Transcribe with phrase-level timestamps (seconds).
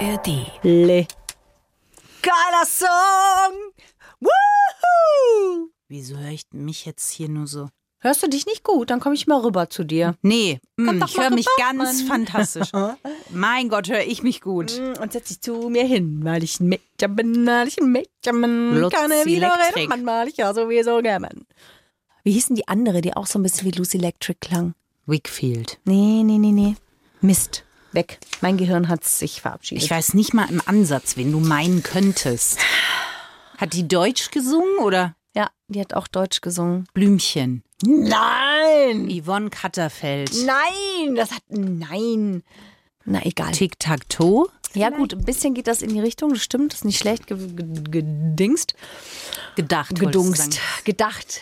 [0.00, 0.28] ARD.
[0.62, 1.06] Le.
[2.22, 3.54] Geiler Song!
[4.20, 5.68] Woohoo!
[5.88, 7.68] Wieso höre ich mich jetzt hier nur so?
[7.98, 8.88] Hörst du dich nicht gut?
[8.88, 10.16] Dann komme ich mal rüber zu dir.
[10.22, 12.24] Nee, mm, ich höre mich ganz Mann.
[12.26, 12.70] fantastisch.
[13.30, 14.80] mein Gott, höre ich mich gut.
[14.80, 17.92] Mm, Und setz dich zu mir hin, weil ich ein Mädchen bin, weil ich ein
[17.92, 18.76] Mädchen bin.
[18.80, 19.88] Lutz Keine Widerrede, Electric.
[19.88, 21.26] Mann, mal ich ja sowieso gern.
[22.24, 24.74] Wie hieß denn die andere, die auch so ein bisschen wie Lucy Electric klang?
[25.04, 25.78] Wickfield.
[25.84, 26.76] Nee, nee, nee, nee.
[27.20, 27.64] Mist.
[27.92, 28.18] Weg.
[28.40, 29.84] Mein Gehirn hat sich verabschiedet.
[29.84, 32.58] Ich weiß nicht mal im Ansatz, wen du meinen könntest.
[33.58, 36.86] Hat die Deutsch gesungen oder Ja, die hat auch Deutsch gesungen.
[36.94, 37.62] Blümchen?
[37.82, 39.08] Nein!
[39.10, 40.32] Yvonne Katterfeld.
[40.44, 41.14] Nein!
[41.16, 41.42] Das hat.
[41.48, 42.42] Nein!
[43.04, 43.52] Na, egal.
[43.52, 44.48] Tic-Tac-Toe?
[44.74, 46.30] Ja, gut, ein bisschen geht das in die Richtung.
[46.32, 48.74] Das stimmt, das ist nicht schlecht ge ge gedingst.
[49.56, 49.98] Gedacht.
[49.98, 50.60] Gedungst.
[50.84, 51.40] Gedacht.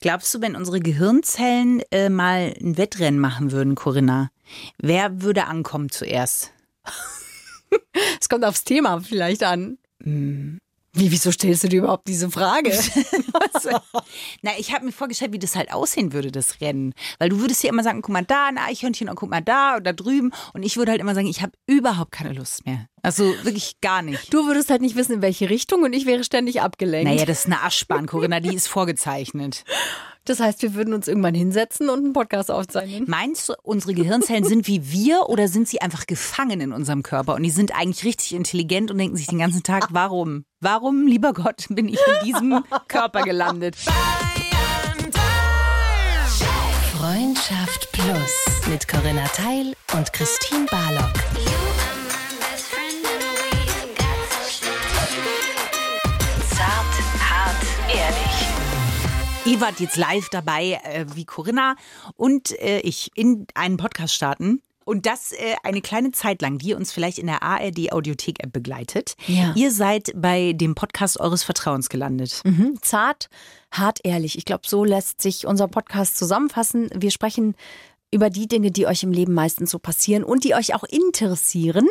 [0.00, 4.30] Glaubst du, wenn unsere Gehirnzellen äh, mal ein Wettrennen machen würden, Corinna,
[4.78, 6.52] wer würde ankommen zuerst?
[8.20, 9.78] Es kommt aufs Thema vielleicht an.
[10.94, 12.70] Wie, wieso stellst du dir überhaupt diese Frage?
[14.42, 16.92] Na, ich habe mir vorgestellt, wie das halt aussehen würde, das Rennen.
[17.18, 19.76] Weil du würdest ja immer sagen, guck mal da, ein Eichhörnchen und guck mal da
[19.76, 20.32] oder drüben.
[20.52, 22.86] Und ich würde halt immer sagen, ich habe überhaupt keine Lust mehr.
[23.00, 24.32] Also wirklich gar nicht.
[24.34, 27.10] Du würdest halt nicht wissen, in welche Richtung und ich wäre ständig abgelenkt.
[27.10, 29.64] Naja, das ist eine Aschbahn, Corinna, die ist vorgezeichnet.
[30.24, 33.04] Das heißt, wir würden uns irgendwann hinsetzen und einen Podcast aufzeichnen.
[33.08, 37.34] Meinst du, unsere Gehirnzellen sind wie wir oder sind sie einfach gefangen in unserem Körper
[37.34, 40.44] und die sind eigentlich richtig intelligent und denken sich den ganzen Tag, warum?
[40.60, 43.76] Warum, lieber Gott, bin ich in diesem Körper gelandet?
[46.96, 51.51] Freundschaft Plus mit Corinna Teil und Christine Barlock.
[59.44, 61.74] Ihr wart jetzt live dabei, äh, wie Corinna
[62.14, 64.62] und äh, ich in einen Podcast starten.
[64.84, 68.42] Und das äh, eine kleine Zeit lang, die ihr uns vielleicht in der ARD Audiothek
[68.42, 69.16] App begleitet.
[69.26, 69.52] Ja.
[69.56, 72.40] Ihr seid bei dem Podcast eures Vertrauens gelandet.
[72.44, 72.78] Mhm.
[72.82, 73.30] Zart,
[73.72, 74.38] hart, ehrlich.
[74.38, 76.88] Ich glaube, so lässt sich unser Podcast zusammenfassen.
[76.94, 77.56] Wir sprechen
[78.12, 81.88] über die Dinge, die euch im Leben meistens so passieren und die euch auch interessieren.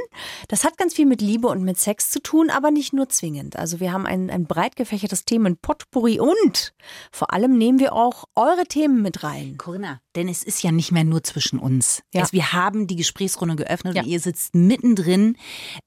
[0.48, 3.58] Das hat ganz viel mit Liebe und mit Sex zu tun, aber nicht nur zwingend.
[3.58, 6.74] Also wir haben ein, ein breit gefächertes Themen Potpourri und
[7.12, 9.56] vor allem nehmen wir auch eure Themen mit rein.
[9.58, 12.04] Corinna, denn es ist ja nicht mehr nur zwischen uns.
[12.14, 12.24] Ja.
[12.24, 14.04] Es, wir haben die Gesprächsrunde geöffnet Ja.
[14.04, 15.38] und ihr sitzt mittendrin.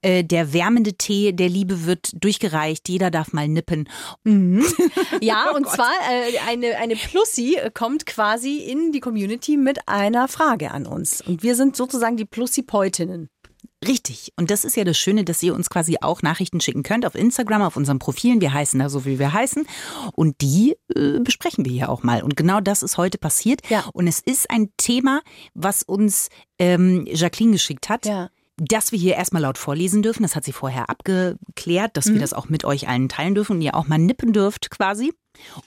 [0.01, 2.89] Äh, der wärmende Tee der Liebe wird durchgereicht.
[2.89, 3.87] Jeder darf mal nippen.
[5.21, 10.27] Ja, und zwar äh, eine, eine Plussi äh, kommt quasi in die Community mit einer
[10.27, 11.21] Frage an uns.
[11.21, 13.29] Und wir sind sozusagen die Plussi-Peutinnen.
[13.87, 14.31] Richtig.
[14.37, 17.15] Und das ist ja das Schöne, dass ihr uns quasi auch Nachrichten schicken könnt auf
[17.15, 18.41] Instagram, auf unseren Profilen.
[18.41, 19.67] Wir heißen da so, wie wir heißen.
[20.13, 22.23] Und die äh, besprechen wir hier auch mal.
[22.23, 23.61] Und genau das ist heute passiert.
[23.69, 23.85] Ja.
[23.93, 25.21] Und es ist ein Thema,
[25.53, 26.29] was uns
[26.59, 28.05] ähm, Jacqueline geschickt hat.
[28.05, 28.29] Ja.
[28.57, 32.31] Dass wir hier erstmal laut vorlesen dürfen, das hat sie vorher abgeklärt, dass wir das
[32.31, 35.13] auch mit euch allen teilen dürfen und ihr auch mal nippen dürft quasi.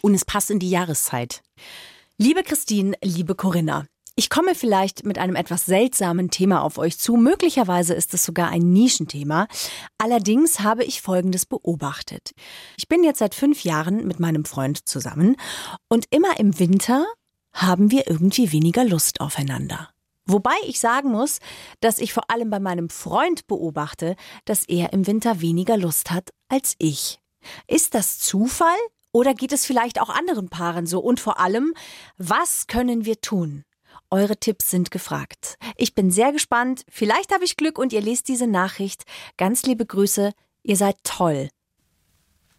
[0.00, 1.42] Und es passt in die Jahreszeit.
[2.16, 3.84] Liebe Christine, liebe Corinna,
[4.18, 7.16] ich komme vielleicht mit einem etwas seltsamen Thema auf euch zu.
[7.16, 9.46] Möglicherweise ist es sogar ein Nischenthema.
[9.96, 12.32] Allerdings habe ich Folgendes beobachtet.
[12.76, 15.36] Ich bin jetzt seit fünf Jahren mit meinem Freund zusammen
[15.88, 17.06] und immer im Winter
[17.52, 19.90] haben wir irgendwie weniger Lust aufeinander.
[20.26, 21.38] Wobei ich sagen muss,
[21.78, 26.30] dass ich vor allem bei meinem Freund beobachte, dass er im Winter weniger Lust hat
[26.48, 27.20] als ich.
[27.68, 28.78] Ist das Zufall
[29.12, 30.98] oder geht es vielleicht auch anderen Paaren so?
[30.98, 31.72] Und vor allem,
[32.16, 33.62] was können wir tun?
[34.10, 35.58] Eure Tipps sind gefragt.
[35.76, 36.84] Ich bin sehr gespannt.
[36.88, 39.04] Vielleicht habe ich Glück und ihr lest diese Nachricht.
[39.36, 40.32] Ganz liebe Grüße.
[40.62, 41.50] Ihr seid toll.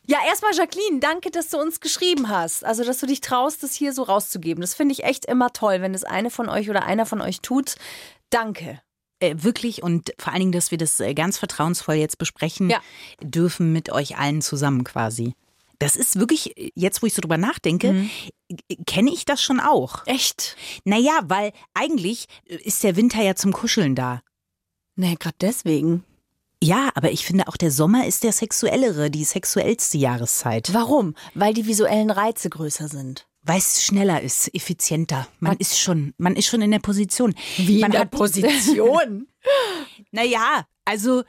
[0.06, 2.66] Ja, erstmal Jacqueline, danke, dass du uns geschrieben hast.
[2.66, 4.62] Also, dass du dich traust, das hier so rauszugeben.
[4.62, 7.42] Das finde ich echt immer toll, wenn es eine von euch oder einer von euch
[7.42, 7.76] tut.
[8.32, 8.82] Danke.
[9.20, 12.80] Äh, wirklich und vor allen Dingen, dass wir das äh, ganz vertrauensvoll jetzt besprechen Ja.
[13.22, 15.36] dürfen mit euch allen zusammen quasi.
[15.80, 18.06] Das ist wirklich, jetzt wo ich so drüber nachdenke,
[18.50, 20.06] äh, kenne ich das schon auch.
[20.06, 20.56] Echt?
[20.84, 24.22] Naja, weil eigentlich äh, ist der Winter ja zum Kuscheln da.
[24.96, 26.04] Nee, gerade deswegen.
[26.62, 30.74] Ja, aber ich finde auch der Sommer ist der sexuellere, die sexuellste Jahreszeit.
[30.74, 31.16] Warum?
[31.34, 33.26] Weil die visuellen Reize größer sind.
[33.44, 35.26] Weil es schneller ist, effizienter.
[35.40, 37.34] Man ist schon, man ist schon in der Position.
[37.56, 39.28] Wie man in der hat- Position?
[40.12, 41.24] Naja, also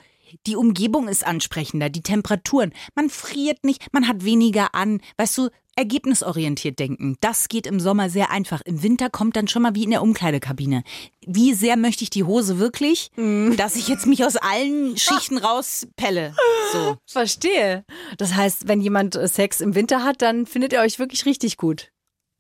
[0.47, 2.73] die Umgebung ist ansprechender, die Temperaturen.
[2.95, 5.01] Man friert nicht, man hat weniger an.
[5.17, 7.17] Weißt du, ergebnisorientiert denken.
[7.21, 8.61] Das geht im Sommer sehr einfach.
[8.65, 10.83] Im Winter kommt dann schon mal wie in der Umkleidekabine.
[11.27, 13.11] Wie sehr möchte ich die Hose wirklich,
[13.57, 16.35] dass ich jetzt mich aus allen Schichten rauspelle?
[16.73, 16.97] So.
[17.07, 17.85] Verstehe.
[18.19, 21.57] Das heißt, wenn jemand äh, Sex im Winter hat, dann findet ihr euch wirklich richtig
[21.57, 21.91] gut.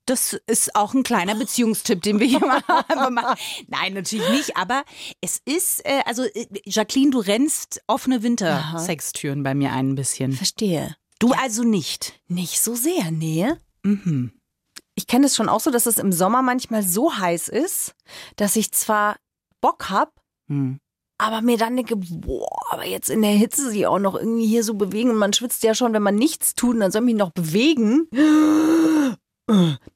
[0.06, 3.18] Das ist auch ein kleiner Beziehungstipp, den wir hier mal haben.
[3.68, 4.56] Nein, natürlich nicht.
[4.56, 4.84] Aber
[5.20, 10.32] es ist, äh, also äh, Jacqueline, du rennst offene Wintersextüren bei mir ein bisschen.
[10.32, 10.96] Verstehe.
[11.20, 12.20] Du also nicht.
[12.28, 13.52] Nicht so sehr, nee.
[13.82, 14.32] Mhm.
[14.94, 17.94] Ich kenne es schon auch so, dass es im Sommer manchmal so heiß ist,
[18.36, 19.16] dass ich zwar
[19.60, 20.80] Bock hab, mhm.
[21.18, 24.64] aber mir dann denke, boah, aber jetzt in der Hitze sich auch noch irgendwie hier
[24.64, 27.14] so bewegen und man schwitzt ja schon, wenn man nichts tut, und dann soll mich
[27.14, 28.08] noch bewegen.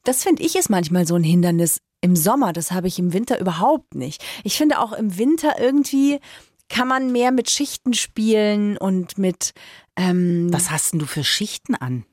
[0.04, 2.52] Das finde ich ist manchmal so ein Hindernis im Sommer.
[2.52, 4.24] Das habe ich im Winter überhaupt nicht.
[4.42, 6.20] Ich finde auch im Winter irgendwie
[6.68, 9.52] kann man mehr mit Schichten spielen und mit.
[9.96, 12.04] Ähm, Was hast denn du für Schichten an?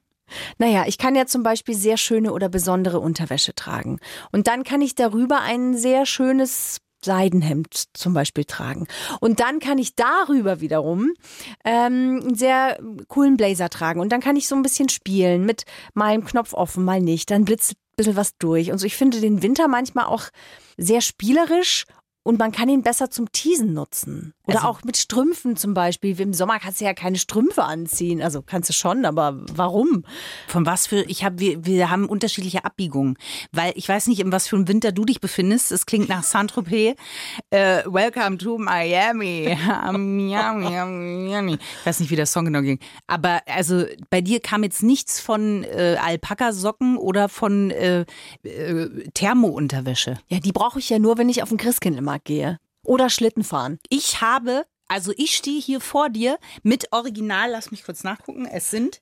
[0.57, 3.99] Naja, ich kann ja zum Beispiel sehr schöne oder besondere Unterwäsche tragen.
[4.31, 8.87] Und dann kann ich darüber ein sehr schönes Seidenhemd zum Beispiel tragen.
[9.19, 11.13] Und dann kann ich darüber wiederum
[11.65, 13.99] ähm, einen sehr coolen Blazer tragen.
[13.99, 15.63] Und dann kann ich so ein bisschen spielen mit
[15.93, 17.31] mal einem Knopf offen, mal nicht.
[17.31, 18.71] Dann blitzt ein bisschen was durch.
[18.71, 20.25] Und so, ich finde den Winter manchmal auch
[20.77, 21.85] sehr spielerisch
[22.23, 24.33] und man kann ihn besser zum Teasen nutzen.
[24.45, 26.19] Oder also, auch mit Strümpfen zum Beispiel.
[26.19, 28.21] Im Sommer kannst du ja keine Strümpfe anziehen.
[28.21, 30.03] Also kannst du schon, aber warum?
[30.47, 33.17] Von was für, ich habe, wir, wir haben unterschiedliche Abbiegungen.
[33.51, 35.71] Weil ich weiß nicht, in was für einem Winter du dich befindest.
[35.71, 36.95] Es klingt nach Saint-Tropez.
[37.49, 39.57] Äh, welcome to Miami.
[39.91, 41.53] Miami.
[41.53, 42.79] Ich weiß nicht, wie der Song genau ging.
[43.07, 48.05] Aber also bei dir kam jetzt nichts von äh, Alpaka-Socken oder von äh,
[48.43, 50.19] äh, Thermo-Unterwäsche.
[50.27, 52.57] Ja, die brauche ich ja nur, wenn ich auf den Christkindlmarkt Dänemark gehe.
[52.83, 53.79] Oder Schlitten fahren.
[53.89, 58.71] Ich habe, also ich stehe hier vor dir mit Original, lass mich kurz nachgucken, es
[58.71, 59.01] sind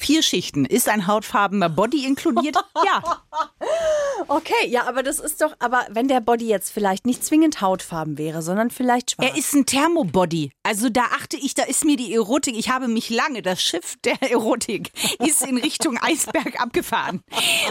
[0.00, 0.64] Vier Schichten.
[0.64, 2.56] Ist ein hautfarbener Body inkludiert?
[2.86, 3.02] Ja.
[4.26, 8.18] Okay, ja, aber das ist doch, aber wenn der Body jetzt vielleicht nicht zwingend hautfarben
[8.18, 9.30] wäre, sondern vielleicht schwarz.
[9.30, 10.50] Er ist ein Thermobody.
[10.62, 13.96] Also da achte ich, da ist mir die Erotik, ich habe mich lange, das Schiff
[14.04, 14.90] der Erotik
[15.24, 17.22] ist in Richtung Eisberg abgefahren.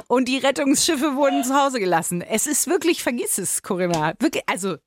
[0.08, 2.22] Und die Rettungsschiffe wurden zu Hause gelassen.
[2.22, 4.14] Es ist wirklich, vergiss es, Corinna.
[4.20, 4.78] Wirklich, also.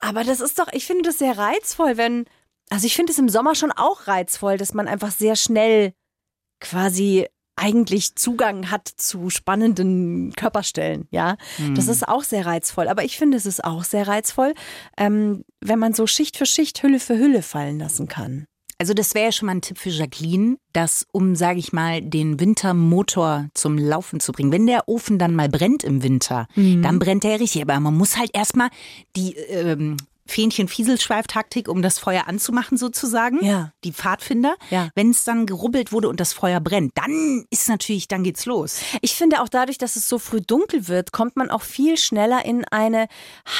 [0.00, 2.24] Aber das ist doch, ich finde das sehr reizvoll, wenn,
[2.70, 5.92] also ich finde es im Sommer schon auch reizvoll, dass man einfach sehr schnell
[6.60, 7.26] quasi
[7.58, 11.36] eigentlich Zugang hat zu spannenden Körperstellen, ja.
[11.58, 11.74] Mhm.
[11.74, 12.88] Das ist auch sehr reizvoll.
[12.88, 14.54] Aber ich finde, es ist auch sehr reizvoll,
[14.96, 18.46] ähm, wenn man so Schicht für Schicht, Hülle für Hülle fallen lassen kann.
[18.80, 22.00] Also das wäre ja schon mal ein Tipp für Jacqueline, dass um, sage ich mal,
[22.00, 24.52] den Wintermotor zum Laufen zu bringen.
[24.52, 26.82] Wenn der Ofen dann mal brennt im Winter, mhm.
[26.82, 27.62] dann brennt der richtig.
[27.62, 28.68] Aber man muss halt erstmal
[29.16, 29.96] die ähm,
[30.28, 33.44] Fähnchen-Fieselschweif-Taktik, um das Feuer anzumachen sozusagen.
[33.44, 33.72] Ja.
[33.84, 34.54] Die Pfadfinder.
[34.70, 34.90] Ja.
[34.94, 38.80] Wenn es dann gerubbelt wurde und das Feuer brennt, dann ist natürlich, dann geht's los.
[39.00, 42.44] Ich finde auch dadurch, dass es so früh dunkel wird, kommt man auch viel schneller
[42.44, 43.08] in eine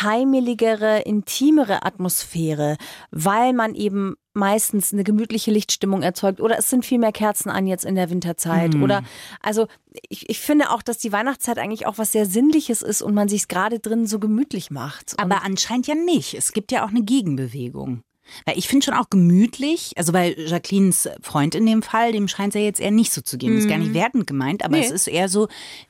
[0.02, 2.76] heimeligere, intimere Atmosphäre,
[3.10, 7.66] weil man eben meistens eine gemütliche Lichtstimmung erzeugt oder es sind viel mehr Kerzen an
[7.66, 8.82] jetzt in der Winterzeit mhm.
[8.82, 9.02] oder
[9.40, 9.66] also
[10.08, 13.28] ich, ich finde auch, dass die Weihnachtszeit eigentlich auch was sehr Sinnliches ist und man
[13.28, 15.12] sich es gerade drin so gemütlich macht.
[15.12, 16.34] Und Aber anscheinend ja nicht.
[16.34, 18.02] Es gibt ja auch eine Gegenbewegung.
[18.44, 22.54] Weil ich finde schon auch gemütlich, also bei Jacquelines Freund in dem Fall, dem scheint
[22.54, 23.52] es ja jetzt eher nicht so zu gehen.
[23.52, 23.58] Mhm.
[23.58, 23.94] Ist gar nicht mhm.
[23.94, 24.84] wertend gemeint, aber nee.
[24.84, 25.48] es ist eher so,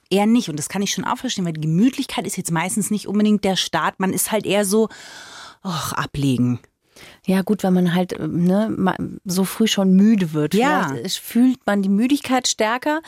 [0.09, 0.49] eher nicht.
[0.49, 3.45] Und das kann ich schon auch verstehen, weil die Gemütlichkeit ist jetzt meistens nicht unbedingt
[3.45, 3.99] der Start.
[3.99, 4.89] Man ist halt eher so,
[5.63, 6.61] ach, ablegen.
[7.27, 10.55] Ja, gut, wenn man halt ne, so früh schon müde wird.
[10.55, 10.95] Ja.
[11.07, 13.01] fühlt man die Müdigkeit stärker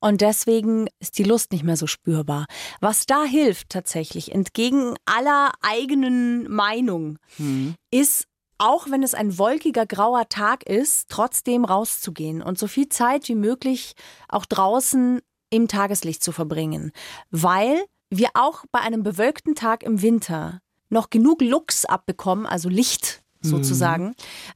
[0.00, 2.46] und deswegen ist die Lust nicht mehr so spürbar.
[2.80, 7.74] Was da hilft tatsächlich, entgegen aller eigenen Meinung, hm.
[7.90, 8.26] ist
[8.58, 13.34] auch wenn es ein wolkiger grauer Tag ist, trotzdem rauszugehen und so viel Zeit wie
[13.34, 13.94] möglich
[14.28, 16.92] auch draußen im Tageslicht zu verbringen,
[17.30, 23.22] weil wir auch bei einem bewölkten Tag im Winter noch genug Lux abbekommen, also Licht
[23.42, 24.14] sozusagen, mhm.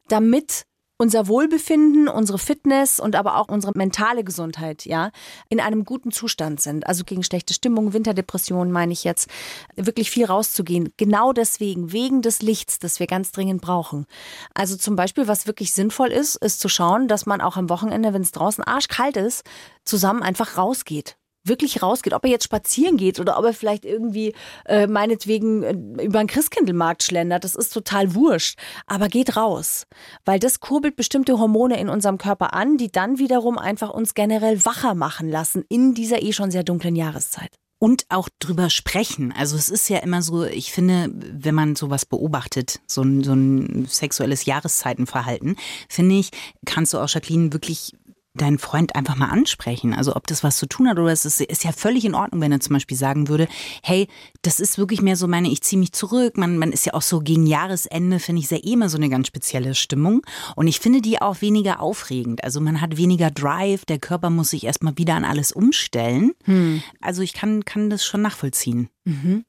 [0.08, 0.66] damit
[1.00, 5.12] unser Wohlbefinden, unsere Fitness und aber auch unsere mentale Gesundheit, ja,
[5.48, 6.86] in einem guten Zustand sind.
[6.86, 9.30] Also gegen schlechte Stimmung, Winterdepressionen meine ich jetzt,
[9.76, 10.92] wirklich viel rauszugehen.
[10.98, 14.04] Genau deswegen, wegen des Lichts, das wir ganz dringend brauchen.
[14.52, 18.12] Also zum Beispiel, was wirklich sinnvoll ist, ist zu schauen, dass man auch am Wochenende,
[18.12, 19.42] wenn es draußen arschkalt ist,
[19.86, 24.34] zusammen einfach rausgeht wirklich rausgeht, ob er jetzt spazieren geht oder ob er vielleicht irgendwie
[24.66, 28.58] äh, meinetwegen äh, über einen Christkindlmarkt schlendert, das ist total wurscht.
[28.86, 29.86] Aber geht raus,
[30.24, 34.64] weil das kurbelt bestimmte Hormone in unserem Körper an, die dann wiederum einfach uns generell
[34.64, 37.50] wacher machen lassen in dieser eh schon sehr dunklen Jahreszeit.
[37.82, 39.32] Und auch drüber sprechen.
[39.32, 43.32] Also es ist ja immer so, ich finde, wenn man sowas beobachtet, so ein, so
[43.32, 45.56] ein sexuelles Jahreszeitenverhalten,
[45.88, 46.28] finde ich,
[46.66, 47.94] kannst du auch Jacqueline wirklich
[48.40, 49.94] deinen Freund einfach mal ansprechen.
[49.94, 52.40] Also ob das was zu tun hat oder es ist, ist ja völlig in Ordnung,
[52.40, 53.48] wenn er zum Beispiel sagen würde,
[53.82, 54.08] hey,
[54.42, 56.36] das ist wirklich mehr so meine, ich ziehe mich zurück.
[56.36, 59.08] Man, man ist ja auch so gegen Jahresende, finde ich, sehr eh immer so eine
[59.08, 60.22] ganz spezielle Stimmung.
[60.56, 62.44] Und ich finde die auch weniger aufregend.
[62.44, 66.32] Also man hat weniger Drive, der Körper muss sich erstmal wieder an alles umstellen.
[66.44, 66.82] Hm.
[67.00, 68.88] Also ich kann, kann das schon nachvollziehen.
[69.04, 69.44] Mhm.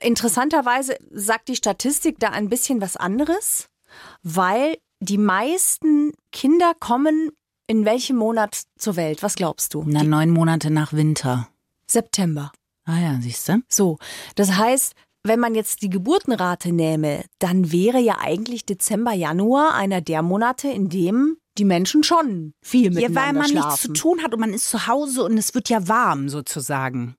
[0.00, 3.68] Interessanterweise sagt die Statistik da ein bisschen was anderes,
[4.22, 7.30] weil die meisten Kinder kommen
[7.68, 9.22] in welchem Monat zur Welt?
[9.22, 9.84] Was glaubst du?
[9.86, 11.48] Na, neun Monate nach Winter.
[11.88, 12.50] September.
[12.84, 13.62] Ah ja, siehst du?
[13.68, 13.98] So,
[14.34, 20.00] das heißt, wenn man jetzt die Geburtenrate nähme, dann wäre ja eigentlich Dezember, Januar einer
[20.00, 23.68] der Monate, in dem die Menschen schon viel miteinander Ja, weil man schlafen.
[23.68, 27.16] nichts zu tun hat und man ist zu Hause und es wird ja warm sozusagen.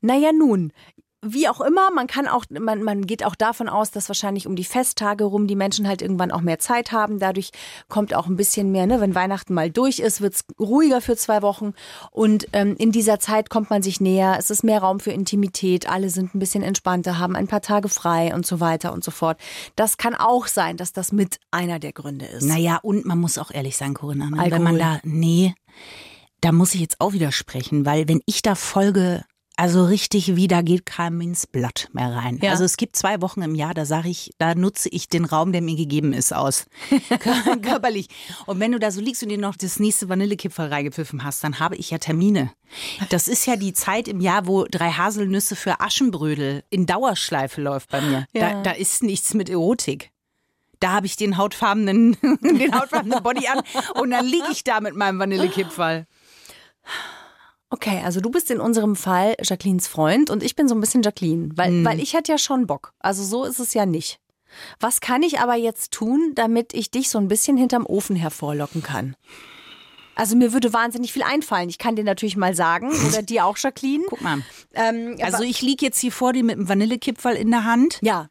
[0.00, 0.72] Naja, nun,
[1.20, 4.54] wie auch immer, man kann auch, man, man geht auch davon aus, dass wahrscheinlich um
[4.54, 7.18] die Festtage rum die Menschen halt irgendwann auch mehr Zeit haben.
[7.18, 7.50] Dadurch
[7.88, 11.42] kommt auch ein bisschen mehr, ne, wenn Weihnachten mal durch ist, wird's ruhiger für zwei
[11.42, 11.74] Wochen.
[12.12, 15.88] Und ähm, in dieser Zeit kommt man sich näher, es ist mehr Raum für Intimität,
[15.88, 19.10] alle sind ein bisschen entspannter, haben ein paar Tage frei und so weiter und so
[19.10, 19.40] fort.
[19.74, 22.44] Das kann auch sein, dass das mit einer der Gründe ist.
[22.44, 24.38] Naja, und man muss auch ehrlich sein, Corinna, ne?
[24.38, 24.52] Alkohol.
[24.52, 25.54] wenn man da, nee,
[26.40, 29.24] da muss ich jetzt auch widersprechen, weil wenn ich da folge,
[29.60, 32.38] also richtig wie, da geht keinem ins Blatt mehr rein.
[32.40, 32.52] Ja.
[32.52, 35.50] Also es gibt zwei Wochen im Jahr, da sage ich, da nutze ich den Raum,
[35.50, 36.66] der mir gegeben ist, aus.
[37.10, 38.08] Kör- Körperlich.
[38.46, 41.58] Und wenn du da so liegst und dir noch das nächste Vanillekipferl reingepfiffen hast, dann
[41.58, 42.52] habe ich ja Termine.
[43.10, 47.90] Das ist ja die Zeit im Jahr, wo drei Haselnüsse für Aschenbrödel in Dauerschleife läuft
[47.90, 48.26] bei mir.
[48.32, 48.52] Ja.
[48.52, 50.12] Da, da ist nichts mit Erotik.
[50.78, 53.60] Da habe ich den hautfarbenen, den hautfarbenen Body an
[54.00, 56.06] und dann liege ich da mit meinem Vanillekipferl.
[57.70, 61.02] Okay, also du bist in unserem Fall Jacquelines Freund und ich bin so ein bisschen
[61.02, 62.94] Jacqueline, weil, weil ich hätte ja schon Bock.
[62.98, 64.20] Also so ist es ja nicht.
[64.80, 68.82] Was kann ich aber jetzt tun, damit ich dich so ein bisschen hinterm Ofen hervorlocken
[68.82, 69.14] kann?
[70.14, 71.68] Also mir würde wahnsinnig viel einfallen.
[71.68, 74.04] Ich kann dir natürlich mal sagen, oder dir auch, Jacqueline.
[74.08, 74.42] Guck mal.
[74.74, 77.98] Ähm, Also ich liege jetzt hier vor dir mit dem Vanillekipferl in der Hand.
[78.02, 78.28] ja,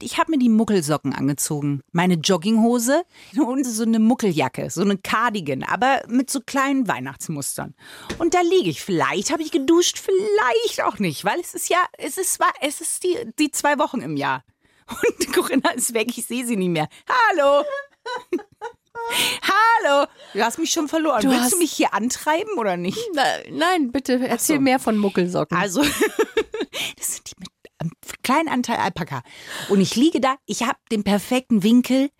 [0.00, 3.02] Ich habe mir die Muckelsocken angezogen, meine Jogginghose
[3.36, 7.74] und so eine Muckeljacke, so eine Cardigan, aber mit so kleinen Weihnachtsmustern.
[8.18, 8.80] Und da liege ich.
[8.80, 12.80] Vielleicht habe ich geduscht, vielleicht auch nicht, weil es ist ja, es ist wahr, es
[12.80, 14.44] ist die, die zwei Wochen im Jahr.
[14.88, 16.88] Und Corinna ist weg, ich sehe sie nicht mehr.
[17.30, 17.64] Hallo.
[19.82, 20.06] Hallo.
[20.34, 21.22] Du hast mich schon verloren.
[21.22, 22.98] Du Willst hast- du mich hier antreiben oder nicht?
[23.50, 24.62] Nein, bitte erzähl so.
[24.62, 25.56] mehr von Muckelsocken.
[25.56, 25.82] Also,
[26.96, 27.27] das sind
[28.28, 29.22] kleinen Anteil Alpaka.
[29.70, 32.10] Und ich liege da, ich habe den perfekten Winkel.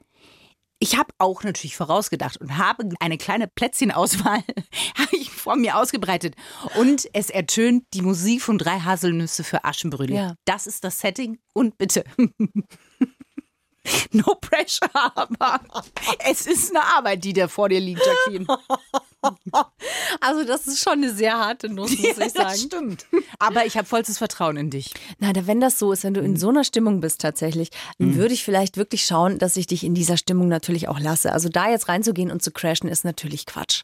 [0.79, 4.43] Ich habe auch natürlich vorausgedacht und habe eine kleine Plätzchenauswahl
[4.97, 6.35] habe ich vor mir ausgebreitet.
[6.79, 10.17] Und es ertönt die Musik von drei Haselnüsse für Aschenbrödel.
[10.17, 10.35] Ja.
[10.47, 11.39] Das ist das Setting.
[11.53, 12.05] Und bitte.
[14.13, 15.61] No pressure, aber
[16.19, 18.47] es ist eine Arbeit, die da vor dir liegt, Jacqueline.
[20.21, 22.57] Also das ist schon eine sehr harte Nuss, muss ich Das sagen.
[22.59, 23.07] stimmt.
[23.39, 24.93] Aber ich habe vollstes Vertrauen in dich.
[25.19, 28.15] Na, da- wenn das so ist, wenn du in so einer Stimmung bist tatsächlich, dann
[28.17, 31.33] würde ich vielleicht wirklich schauen, dass ich dich in dieser Stimmung natürlich auch lasse.
[31.33, 33.83] Also da jetzt reinzugehen und zu crashen, ist natürlich Quatsch.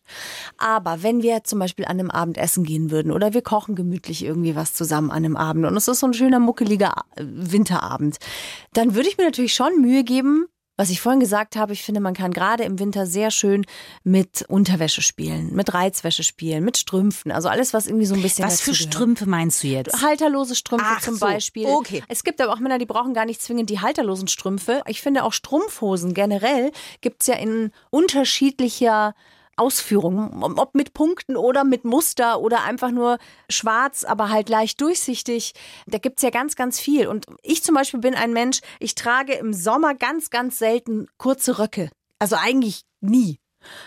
[0.59, 4.25] Aber wenn wir zum Beispiel an einem Abend essen gehen würden oder wir kochen gemütlich
[4.25, 8.17] irgendwie was zusammen an einem Abend und es ist so ein schöner, muckeliger äh, Winterabend,
[8.73, 12.00] dann würde ich mir natürlich schon Mühe geben, was ich vorhin gesagt habe, ich finde,
[12.00, 13.64] man kann gerade im Winter sehr schön
[14.02, 18.45] mit Unterwäsche spielen, mit Reizwäsche spielen, mit Strümpfen, also alles, was irgendwie so ein bisschen
[18.45, 18.75] Was für.
[18.75, 20.02] Strümpfe meinst du jetzt?
[20.02, 21.66] Halterlose Strümpfe Ach zum so, Beispiel.
[21.66, 22.02] okay.
[22.09, 24.83] Es gibt aber auch Männer, die brauchen gar nicht zwingend die halterlosen Strümpfe.
[24.87, 29.14] Ich finde auch Strumpfhosen generell gibt's ja in unterschiedlicher
[29.56, 33.18] Ausführung, ob mit Punkten oder mit Muster oder einfach nur
[33.49, 35.52] schwarz, aber halt leicht durchsichtig.
[35.87, 37.06] Da gibt's ja ganz, ganz viel.
[37.06, 41.58] Und ich zum Beispiel bin ein Mensch, ich trage im Sommer ganz, ganz selten kurze
[41.58, 41.90] Röcke.
[42.18, 43.38] Also eigentlich nie.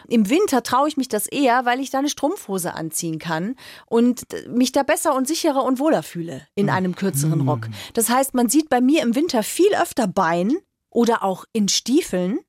[0.07, 3.55] Im Winter traue ich mich das eher, weil ich da eine Strumpfhose anziehen kann
[3.86, 7.67] und mich da besser und sicherer und wohler fühle in einem kürzeren Rock.
[7.93, 10.57] Das heißt, man sieht bei mir im Winter viel öfter Bein
[10.89, 12.39] oder auch in Stiefeln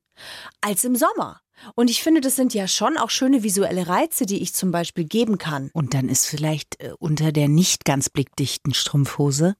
[0.61, 1.41] als im Sommer.
[1.75, 5.05] Und ich finde, das sind ja schon auch schöne visuelle Reize, die ich zum Beispiel
[5.05, 5.69] geben kann.
[5.73, 9.55] Und dann ist vielleicht äh, unter der nicht ganz blickdichten Strumpfhose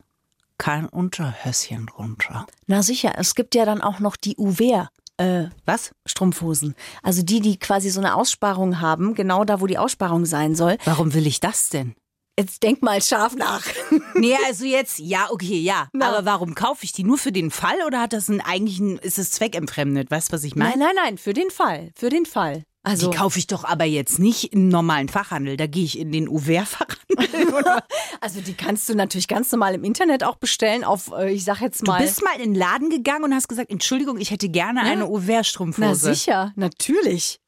[0.57, 2.45] kein Unterhöschen drunter.
[2.67, 4.89] Na sicher, es gibt ja dann auch noch die Uwehr.
[5.17, 5.91] Äh, Was?
[6.05, 6.75] Strumpfhosen.
[7.01, 10.77] Also die, die quasi so eine Aussparung haben, genau da, wo die Aussparung sein soll.
[10.85, 11.95] Warum will ich das denn?
[12.39, 13.63] Jetzt denk mal scharf nach.
[14.15, 15.87] Nee, also jetzt, ja, okay, ja.
[15.93, 16.09] Na.
[16.09, 17.03] Aber warum kaufe ich die?
[17.05, 20.11] Nur für den Fall oder hat das einen eigentlichen, ist es zweckentfremdet?
[20.11, 20.71] Weißt du, was ich meine?
[20.71, 22.63] Nein, nein, nein, für den Fall, für den Fall.
[22.83, 25.55] Also Die kaufe ich doch aber jetzt nicht im normalen Fachhandel.
[25.57, 26.99] Da gehe ich in den Uwehr-Fachhandel.
[28.21, 31.61] Also die kannst du natürlich ganz normal im Internet auch bestellen auf, äh, ich sag
[31.61, 32.01] jetzt Du mal.
[32.01, 35.07] bist mal in den Laden gegangen und hast gesagt, Entschuldigung, ich hätte gerne eine Na
[35.07, 36.13] Uwehr-Strumpfhose.
[36.13, 37.39] sicher, natürlich.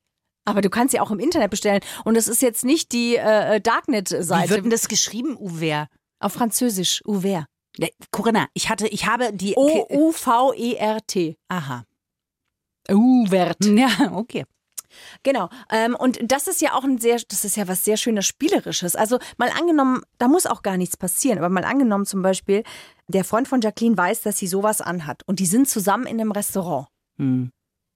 [0.45, 1.81] Aber du kannst ja auch im Internet bestellen.
[2.03, 4.49] Und es ist jetzt nicht die äh, Wie Darknet-Seite.
[4.49, 5.87] wird denn das geschrieben, Uwer?
[6.19, 7.45] Auf Französisch, Ouvert.
[7.77, 9.53] Ne, Corinna, ich hatte, ich habe die.
[9.55, 11.37] O-U-V-E-R-T.
[11.47, 11.85] Aha.
[12.89, 13.65] Ouvert.
[13.65, 14.45] Ja, okay.
[15.23, 15.49] Genau.
[15.71, 18.95] Ähm, und das ist ja auch ein sehr, das ist ja was sehr schönes Spielerisches.
[18.95, 22.63] Also mal angenommen, da muss auch gar nichts passieren, aber mal angenommen zum Beispiel,
[23.07, 26.31] der Freund von Jacqueline weiß, dass sie sowas anhat und die sind zusammen in einem
[26.31, 26.87] Restaurant.
[27.17, 27.51] Hm.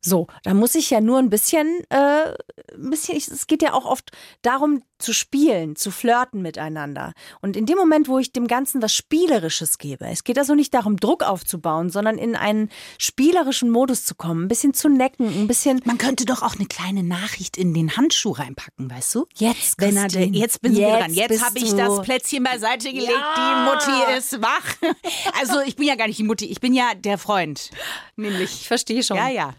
[0.07, 2.29] So, da muss ich ja nur ein bisschen, äh,
[2.75, 4.11] ein bisschen, ich- es geht ja auch oft
[4.43, 7.13] darum zu spielen, zu flirten miteinander.
[7.41, 10.73] Und in dem Moment, wo ich dem Ganzen was Spielerisches gebe, es geht also nicht
[10.73, 15.47] darum, Druck aufzubauen, sondern in einen spielerischen Modus zu kommen, ein bisschen zu necken, ein
[15.47, 19.25] bisschen Man könnte doch auch eine kleine Nachricht in den Handschuh reinpacken, weißt du?
[19.35, 21.13] Jetzt, Wenn er, jetzt bin ich dran.
[21.13, 23.11] Jetzt habe ich das Plätzchen beiseite gelegt.
[23.11, 23.35] Ja.
[23.35, 24.75] Die Mutti ist wach.
[25.39, 27.69] Also ich bin ja gar nicht die Mutti, ich bin ja der Freund.
[28.15, 28.61] Nämlich.
[28.61, 29.17] Ich verstehe schon.
[29.17, 29.53] Ja, ja.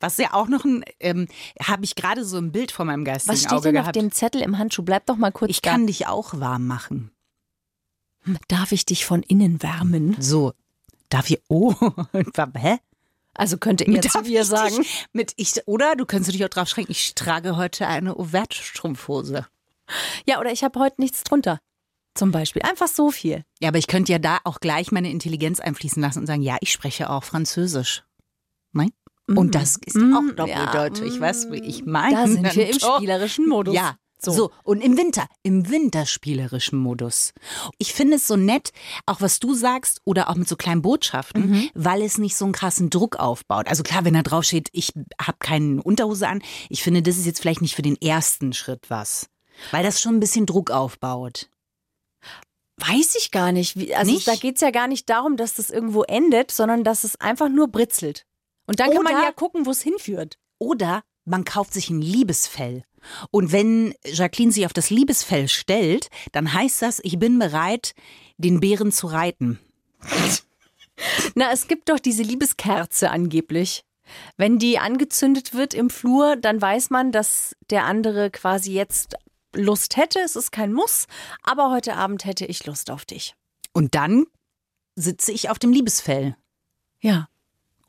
[0.00, 1.28] Was ja auch noch ein, ähm,
[1.62, 3.96] habe ich gerade so ein Bild vor meinem geistigen Was steht Auge denn auf gehabt.
[3.96, 4.79] dem Zettel im Handschuh?
[4.82, 5.70] Bleib doch mal kurz ich da.
[5.72, 7.10] kann dich auch warm machen.
[8.48, 10.16] Darf ich dich von innen wärmen?
[10.20, 10.52] So.
[11.08, 11.74] Darf ich, oh,
[12.56, 12.76] hä?
[13.34, 14.76] Also könnte er zu ich sagen.
[14.76, 19.46] Dich, mit ich, oder du könntest dich auch drauf schränken, ich trage heute eine Overt-Strumpfhose.
[20.26, 21.58] Ja, oder ich habe heute nichts drunter.
[22.14, 22.62] Zum Beispiel.
[22.62, 23.44] Einfach so viel.
[23.60, 26.56] Ja, aber ich könnte ja da auch gleich meine Intelligenz einfließen lassen und sagen, ja,
[26.60, 28.04] ich spreche auch Französisch.
[28.72, 28.90] Nein?
[29.28, 31.14] Und das ist Mm, auch doppeldeutig.
[31.14, 32.16] ja, weißt du, wie ich meine?
[32.16, 33.74] Da sind wir im spielerischen Modus.
[33.74, 34.32] Ja, So.
[34.32, 34.50] so.
[34.64, 37.32] Und im Winter, im winterspielerischen Modus.
[37.78, 38.72] Ich finde es so nett,
[39.06, 41.70] auch was du sagst oder auch mit so kleinen Botschaften, Mhm.
[41.74, 43.68] weil es nicht so einen krassen Druck aufbaut.
[43.68, 47.26] Also klar, wenn da drauf steht, ich habe keine Unterhose an, ich finde, das ist
[47.26, 49.26] jetzt vielleicht nicht für den ersten Schritt was.
[49.70, 51.48] Weil das schon ein bisschen Druck aufbaut.
[52.78, 53.76] Weiß ich gar nicht.
[53.94, 54.26] Also Nicht?
[54.26, 57.68] da geht's ja gar nicht darum, dass das irgendwo endet, sondern dass es einfach nur
[57.68, 58.24] britzelt.
[58.66, 60.36] Und dann kann man Oder- ja gucken, wo es hinführt.
[60.58, 62.84] Oder man kauft sich ein Liebesfell.
[63.30, 67.94] Und wenn Jacqueline sich auf das Liebesfell stellt, dann heißt das, ich bin bereit,
[68.38, 69.58] den Bären zu reiten.
[71.34, 73.84] Na, es gibt doch diese Liebeskerze angeblich.
[74.36, 79.14] Wenn die angezündet wird im Flur, dann weiß man, dass der andere quasi jetzt
[79.54, 80.20] Lust hätte.
[80.20, 81.06] Es ist kein Muss,
[81.42, 83.34] aber heute Abend hätte ich Lust auf dich.
[83.72, 84.26] Und dann
[84.96, 86.36] sitze ich auf dem Liebesfell.
[87.00, 87.28] Ja.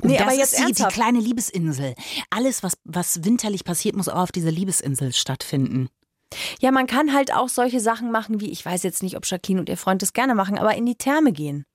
[0.01, 1.95] Und Nee, das aber jetzt ist die, die kleine Liebesinsel.
[2.29, 5.89] Alles, was, was winterlich passiert, muss auch auf dieser Liebesinsel stattfinden.
[6.59, 9.59] Ja, man kann halt auch solche Sachen machen, wie, ich weiß jetzt nicht, ob Jacqueline
[9.59, 11.65] und ihr Freund das gerne machen, aber in die Therme gehen.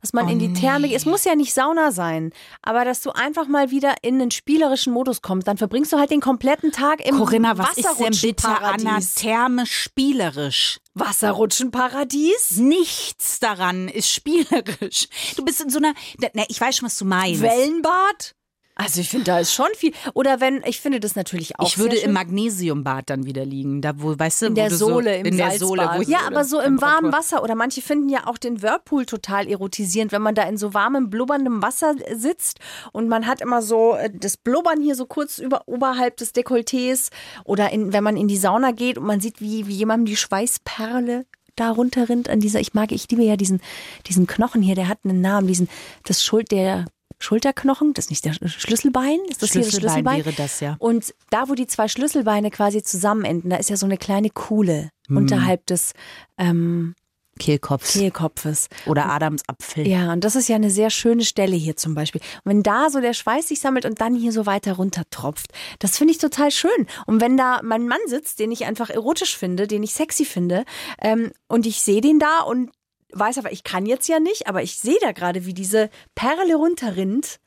[0.00, 0.96] Dass man Oh in die Therme geht.
[0.96, 4.92] Es muss ja nicht Sauna sein, aber dass du einfach mal wieder in einen spielerischen
[4.92, 8.48] Modus kommst, dann verbringst du halt den kompletten Tag im Corinna, was ist denn bitte
[8.48, 9.14] an Wasserrutschenparadies.
[9.14, 10.78] Therme spielerisch?
[10.94, 12.56] Wasserrutschenparadies?
[12.58, 15.08] Nichts daran ist spielerisch.
[15.36, 15.94] Du bist in so einer,
[16.34, 17.42] na, ich weiß schon, was du meinst.
[17.42, 18.34] Wellenbad?
[18.78, 19.94] Also ich finde, da ist schon viel.
[20.12, 23.94] Oder wenn, ich finde das natürlich auch Ich würde im Magnesiumbad dann wieder liegen, da
[23.96, 25.58] wo, weißt du, in der Sohle, so, im in der.
[25.58, 27.10] Sohle, wo ja, aber so im warmen.
[27.10, 27.42] Wasser.
[27.42, 31.08] Oder manche finden ja auch den Whirlpool total erotisierend, wenn man da in so warmem,
[31.08, 32.58] blubberndem Wasser sitzt
[32.92, 37.08] und man hat immer so äh, das Blubbern hier so kurz über, oberhalb des Dekolletés.
[37.44, 40.16] Oder in, wenn man in die Sauna geht und man sieht, wie, wie jemandem die
[40.16, 41.24] Schweißperle
[41.56, 43.62] da runterrinnt an dieser, ich mag, ich liebe ja diesen,
[44.06, 45.70] diesen Knochen hier, der hat einen Namen, diesen,
[46.04, 46.84] das Schuld, der
[47.18, 50.24] Schulterknochen, das ist nicht der Schlüsselbein, ist das hier das Schlüsselbein Schlüsselbein?
[50.24, 50.76] wäre das, ja.
[50.78, 54.90] Und da, wo die zwei Schlüsselbeine quasi zusammenenden, da ist ja so eine kleine Kuhle
[55.08, 55.16] Hm.
[55.18, 55.92] unterhalb des
[56.36, 56.94] ähm,
[57.38, 58.68] Kehlkopf Kehlkopfes.
[58.86, 59.86] oder Adamsapfel.
[59.86, 62.20] Ja, und das ist ja eine sehr schöne Stelle hier zum Beispiel.
[62.44, 65.52] Und wenn da so der Schweiß sich sammelt und dann hier so weiter runter tropft,
[65.78, 66.86] das finde ich total schön.
[67.06, 70.64] Und wenn da mein Mann sitzt, den ich einfach erotisch finde, den ich sexy finde,
[71.00, 72.70] ähm, und ich sehe den da und
[73.18, 76.56] weiß aber, ich kann jetzt ja nicht, aber ich sehe da gerade, wie diese Perle
[76.56, 77.40] runterrinnt,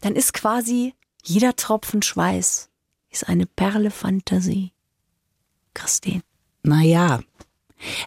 [0.00, 2.68] dann ist quasi jeder Tropfen Schweiß
[3.10, 4.72] ist eine Perle Fantasie.
[5.74, 6.22] Christine.
[6.62, 7.20] Naja.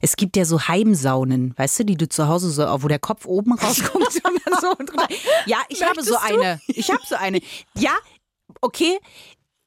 [0.02, 3.26] Es gibt ja so Heimsaunen, weißt du, die du zu Hause so, wo der Kopf
[3.26, 5.08] oben rauskommt und so drunter.
[5.46, 6.40] Ja, ich habe so Möchtest du?
[6.40, 6.62] eine.
[6.68, 7.42] Ich habe so eine.
[7.76, 7.92] Ja,
[8.62, 9.00] okay.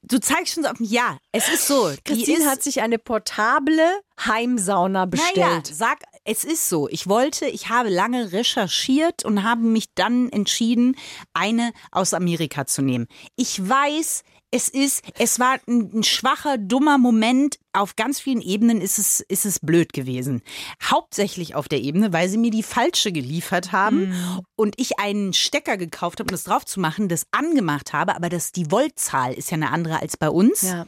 [0.03, 0.91] Du zeigst schon so auf mich.
[0.91, 1.93] Ja, es ist so.
[2.05, 5.37] Christine ist, hat sich eine portable Heimsauna bestellt.
[5.37, 6.89] Naja, sag, es ist so.
[6.89, 10.97] Ich wollte, ich habe lange recherchiert und habe mich dann entschieden,
[11.33, 13.07] eine aus Amerika zu nehmen.
[13.37, 14.23] Ich weiß,
[14.55, 17.59] es ist, es war ein, ein schwacher, dummer Moment.
[17.73, 20.43] Auf ganz vielen Ebenen ist es, ist es blöd gewesen.
[20.83, 24.41] Hauptsächlich auf der Ebene, weil sie mir die falsche geliefert haben Mhm.
[24.57, 28.29] und ich einen Stecker gekauft habe, um das drauf zu machen, das angemacht habe, aber
[28.29, 30.63] das, die Voltzahl ist ja eine andere als bei uns.
[30.63, 30.87] Ja.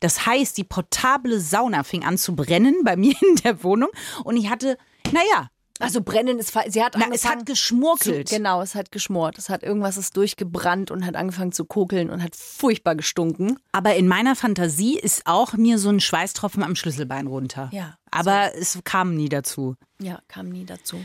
[0.00, 3.88] Das heißt, die portable Sauna fing an zu brennen bei mir in der Wohnung
[4.24, 4.76] und ich hatte,
[5.12, 8.28] naja, Also brennen ist, sie hat Na, es hat geschmurkelt.
[8.28, 9.38] Zu, genau, es hat geschmort.
[9.38, 13.58] Es hat irgendwas ist durchgebrannt und hat angefangen zu kokeln und hat furchtbar gestunken.
[13.72, 17.70] Aber in meiner Fantasie ist auch mir so ein Schweißtropfen am Schlüsselbein runter.
[17.72, 19.76] Ja, Aber es kam nie dazu.
[20.00, 20.96] Ja, kam nie dazu.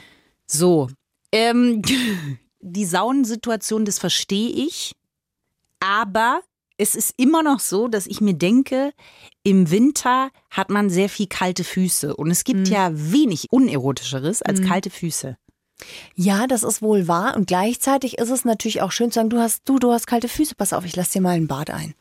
[0.45, 0.89] So,
[1.31, 1.81] ähm,
[2.61, 4.93] die Saunensituation, das verstehe ich.
[5.79, 6.41] Aber
[6.81, 8.91] es ist immer noch so, dass ich mir denke,
[9.43, 12.15] im Winter hat man sehr viel kalte Füße.
[12.15, 15.37] Und es gibt ja wenig unerotischeres als kalte Füße.
[16.15, 17.35] Ja, das ist wohl wahr.
[17.35, 20.27] Und gleichzeitig ist es natürlich auch schön zu sagen, du hast, du, du hast kalte
[20.27, 21.93] Füße, pass auf, ich lass dir mal ein Bad ein.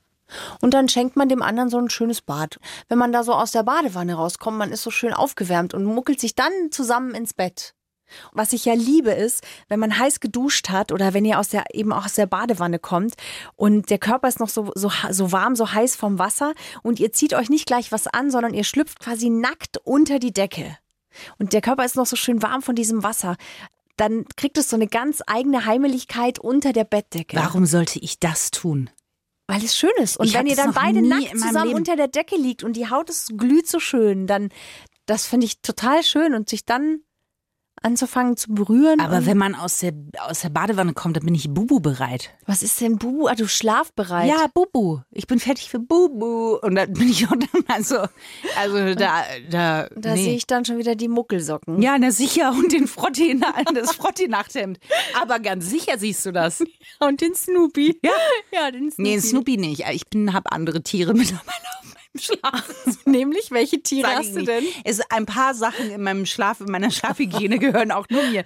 [0.60, 2.58] Und dann schenkt man dem anderen so ein schönes Bad.
[2.88, 6.20] Wenn man da so aus der Badewanne rauskommt, man ist so schön aufgewärmt und muckelt
[6.20, 7.74] sich dann zusammen ins Bett.
[8.32, 11.64] Was ich ja liebe ist, wenn man heiß geduscht hat oder wenn ihr aus der
[11.74, 13.14] eben auch aus der Badewanne kommt
[13.56, 17.12] und der Körper ist noch so so so warm, so heiß vom Wasser und ihr
[17.12, 20.76] zieht euch nicht gleich was an, sondern ihr schlüpft quasi nackt unter die Decke.
[21.38, 23.36] Und der Körper ist noch so schön warm von diesem Wasser.
[23.96, 27.36] Dann kriegt es so eine ganz eigene Heimeligkeit unter der Bettdecke.
[27.36, 28.90] Warum sollte ich das tun?
[29.46, 30.16] Weil es schön ist.
[30.16, 33.10] Und Ich wenn ihr dann beide nackt zusammen unter der Decke liegt und die Haut
[33.10, 34.50] ist glüht so schön, dann
[35.06, 37.00] das finde ich total schön und sich dann
[37.82, 39.00] anzufangen zu berühren.
[39.00, 39.92] Aber wenn man aus der,
[40.28, 42.30] aus der Badewanne kommt, dann bin ich Bubu bereit.
[42.46, 43.26] was ist denn Bubu?
[43.26, 44.28] Ah, du schlafbereit.
[44.28, 45.00] Ja, Bubu.
[45.10, 46.56] Ich bin fertig für Bubu.
[46.56, 47.98] Und dann bin ich auch dann, also,
[48.58, 50.24] also da, da, Da nee.
[50.24, 51.80] sehe ich dann schon wieder die Muckelsocken.
[51.80, 52.50] Ja, na sicher.
[52.52, 53.40] Und den Frotti,
[53.74, 54.78] das Frotti-Nachthemd.
[55.20, 56.62] Aber ganz sicher siehst du das.
[57.00, 57.98] Und den Snoopy.
[58.02, 58.10] Ja.
[58.52, 59.02] Ja, den Snoopy.
[59.10, 59.84] Nee, Snoopy nicht.
[59.92, 62.68] Ich bin, habe andere Tiere mittlerweile auf Schlaf.
[63.04, 64.64] Nämlich, welche Tiere Sag hast du denn?
[64.84, 68.44] Es ein paar Sachen in meinem Schlaf, in meiner Schlafhygiene gehören auch nur mir.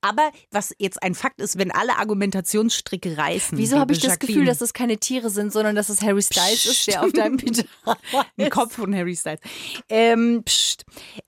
[0.00, 3.56] Aber was jetzt ein Fakt ist, wenn alle Argumentationsstricke reißen.
[3.58, 6.66] Wieso habe ich das Gefühl, dass es keine Tiere sind, sondern dass es Harry Styles
[6.66, 7.96] ist, der auf deinem Pyjama
[8.36, 8.50] ist?
[8.50, 9.40] Kopf von Harry Styles.
[9.88, 10.42] Ähm,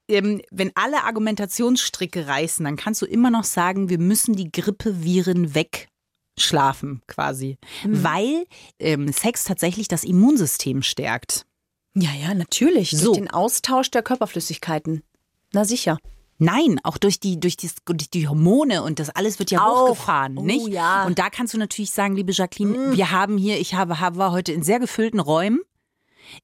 [0.09, 5.55] ähm, wenn alle Argumentationsstricke reißen, dann kannst du immer noch sagen, wir müssen die Grippeviren
[5.55, 7.59] wegschlafen, quasi.
[7.83, 8.03] Hm.
[8.03, 8.47] Weil
[8.79, 11.47] ähm, Sex tatsächlich das Immunsystem stärkt.
[11.95, 12.91] Ja, ja, natürlich.
[12.91, 13.07] So.
[13.07, 15.03] Durch den Austausch der Körperflüssigkeiten.
[15.53, 15.99] Na sicher.
[16.41, 19.89] Nein, auch durch die, durch die, durch die Hormone und das alles wird ja Auch.
[19.89, 20.69] hochgefahren, Oh, nicht?
[20.69, 21.05] ja.
[21.07, 24.31] Und da kannst du natürlich sagen, liebe Jacqueline, wir haben hier, ich habe, habe war
[24.31, 25.59] heute in sehr gefüllten Räumen.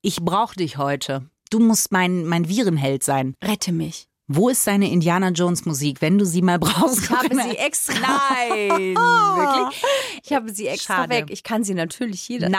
[0.03, 1.29] Ich brauche dich heute.
[1.51, 3.35] Du musst mein, mein Virenheld sein.
[3.45, 4.09] Rette mich.
[4.27, 7.03] Wo ist deine Indiana Jones Musik, wenn du sie mal brauchst?
[7.05, 7.95] Ich habe sie extra.
[8.01, 9.85] Nein, wirklich?
[10.27, 11.11] Ich habe sie extra Schade.
[11.11, 11.27] weg.
[11.29, 12.53] Ich kann sie natürlich jederzeit.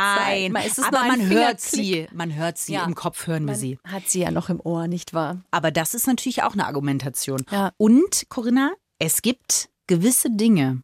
[0.52, 2.84] Nein, ist es aber man hört sie, man hört sie Ja.
[2.86, 3.80] im Kopf hören wir Man sie.
[3.84, 5.42] hat sie ja noch im Ohr, nicht wahr?
[5.50, 7.44] Aber das ist natürlich auch eine Argumentation.
[7.50, 7.72] Ja.
[7.78, 10.84] Und Corinna, es gibt gewisse Dinge,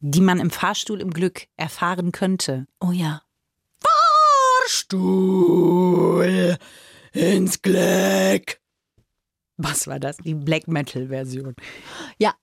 [0.00, 2.66] die man im Fahrstuhl im Glück erfahren könnte.
[2.80, 3.22] Oh ja.
[5.06, 6.56] Fahrstuhl
[7.12, 8.58] ins Glück.
[9.56, 10.16] Was war das?
[10.18, 11.54] Die Black Metal Version.
[12.18, 12.34] Ja.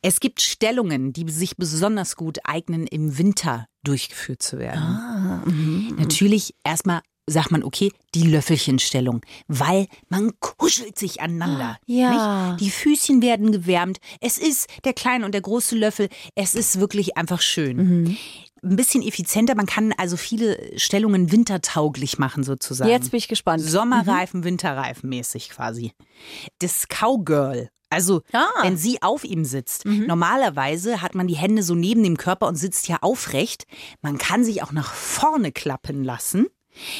[0.00, 4.80] Es gibt Stellungen, die sich besonders gut eignen, im Winter durchgeführt zu werden.
[4.80, 5.96] Ah, mhm.
[5.98, 11.78] Natürlich erstmal sagt man, okay, die Löffelchenstellung, weil man kuschelt sich aneinander.
[11.86, 12.52] Ja.
[12.52, 12.60] Nicht?
[12.60, 13.98] Die Füßchen werden gewärmt.
[14.20, 16.08] Es ist der kleine und der große Löffel.
[16.34, 17.76] Es ist wirklich einfach schön.
[17.76, 18.16] Mhm.
[18.62, 19.54] Ein bisschen effizienter.
[19.54, 22.90] Man kann also viele Stellungen wintertauglich machen, sozusagen.
[22.90, 23.62] Jetzt bin ich gespannt.
[23.62, 25.92] Sommerreifen, Winterreifen mäßig quasi.
[26.58, 27.70] Das Cowgirl.
[27.92, 28.46] Also, Ah.
[28.62, 29.84] wenn sie auf ihm sitzt.
[29.84, 33.66] Normalerweise hat man die Hände so neben dem Körper und sitzt ja aufrecht.
[34.00, 36.46] Man kann sich auch nach vorne klappen lassen.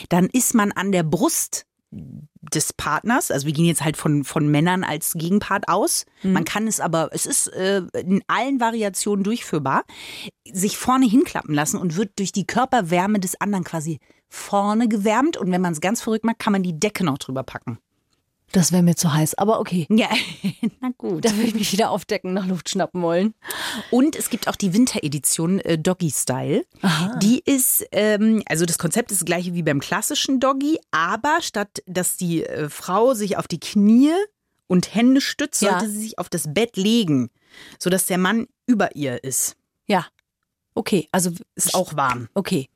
[0.09, 4.49] Dann ist man an der Brust des Partners, also wir gehen jetzt halt von, von
[4.49, 6.07] Männern als Gegenpart aus.
[6.23, 9.85] Man kann es aber, es ist äh, in allen Variationen durchführbar,
[10.53, 13.99] sich vorne hinklappen lassen und wird durch die Körperwärme des anderen quasi
[14.29, 15.37] vorne gewärmt.
[15.37, 17.79] Und wenn man es ganz verrückt macht, kann man die Decke noch drüber packen.
[18.53, 19.87] Das wäre mir zu heiß, aber okay.
[19.91, 20.09] Ja,
[20.81, 21.25] na gut.
[21.25, 23.35] Da würde ich mich wieder aufdecken, nach Luft schnappen wollen.
[23.91, 26.65] Und es gibt auch die Winteredition äh, Doggy Style.
[27.23, 31.83] Die ist, ähm, also das Konzept ist das gleiche wie beim klassischen Doggy, aber statt
[31.87, 34.13] dass die äh, Frau sich auf die Knie
[34.67, 35.79] und Hände stützt, Ja.
[35.79, 37.31] sollte sie sich auf das Bett legen,
[37.79, 39.57] sodass der Mann über ihr ist.
[39.87, 40.07] Ja.
[40.75, 42.29] Okay, also Ist auch warm.
[42.35, 42.69] Okay,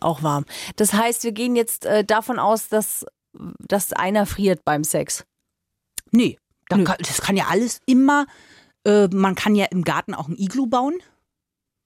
[0.00, 0.44] auch warm.
[0.76, 3.06] Das heißt, wir gehen jetzt äh, davon aus, dass,
[3.58, 5.24] dass einer friert beim Sex.
[6.12, 6.82] Nee, da.
[6.82, 8.26] Kann, das kann ja alles immer,
[8.86, 10.94] äh, man kann ja im Garten auch ein Iglu bauen.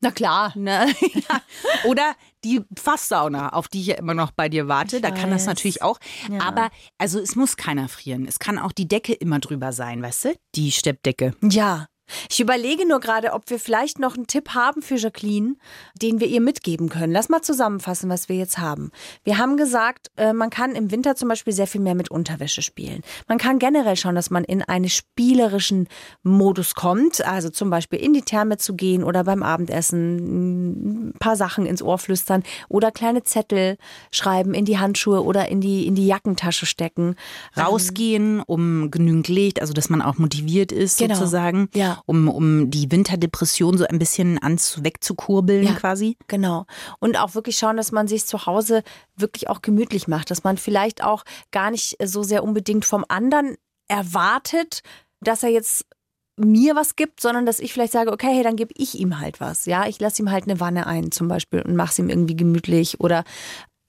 [0.02, 0.52] Na klar.
[0.56, 0.92] Ne?
[1.28, 1.42] Ja.
[1.84, 4.96] Oder die Fasssauna, auf die ich ja immer noch bei dir warte.
[4.96, 5.46] Ich da kann das weiß.
[5.46, 5.98] natürlich auch.
[6.30, 6.40] Ja.
[6.40, 8.26] Aber also es muss keiner frieren.
[8.26, 10.34] Es kann auch die Decke immer drüber sein, weißt du?
[10.54, 11.34] Die Steppdecke.
[11.42, 11.86] Ja.
[12.30, 15.56] Ich überlege nur gerade, ob wir vielleicht noch einen Tipp haben für Jacqueline,
[16.00, 17.12] den wir ihr mitgeben können.
[17.12, 18.90] Lass mal zusammenfassen, was wir jetzt haben.
[19.24, 22.62] Wir haben gesagt, äh, man kann im Winter zum Beispiel sehr viel mehr mit Unterwäsche
[22.62, 23.02] spielen.
[23.28, 25.88] Man kann generell schauen, dass man in einen spielerischen
[26.22, 31.36] Modus kommt, also zum Beispiel in die Therme zu gehen oder beim Abendessen ein paar
[31.36, 33.76] Sachen ins Ohr flüstern oder kleine Zettel
[34.12, 37.16] schreiben in die Handschuhe oder in die, in die Jackentasche stecken.
[37.56, 41.14] Rausgehen, um genügend Licht, also dass man auch motiviert ist Genau.
[41.14, 41.99] sozusagen, Ja.
[42.06, 45.72] Um, um die Winterdepression so ein bisschen anzu wegzukurbeln Ja.
[45.72, 46.16] quasi.
[46.28, 46.66] Genau.
[46.98, 48.82] Und auch wirklich schauen, dass man sich zu Hause
[49.16, 53.56] wirklich auch gemütlich macht, dass man vielleicht auch gar nicht so sehr unbedingt vom anderen
[53.88, 54.82] erwartet,
[55.20, 55.84] dass er jetzt
[56.36, 59.40] mir was gibt, sondern dass ich vielleicht sage, okay, hey, dann gebe ich ihm halt
[59.40, 59.66] was.
[59.66, 62.36] Ja, ich lasse ihm halt eine Wanne ein zum Beispiel und mache es ihm irgendwie
[62.36, 63.24] gemütlich oder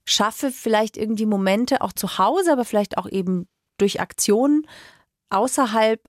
[0.06, 3.48] schaffe vielleicht irgendwie Momente auch zu Hause, aber vielleicht auch eben
[3.78, 4.68] durch Aktionen
[5.30, 6.02] außerhalb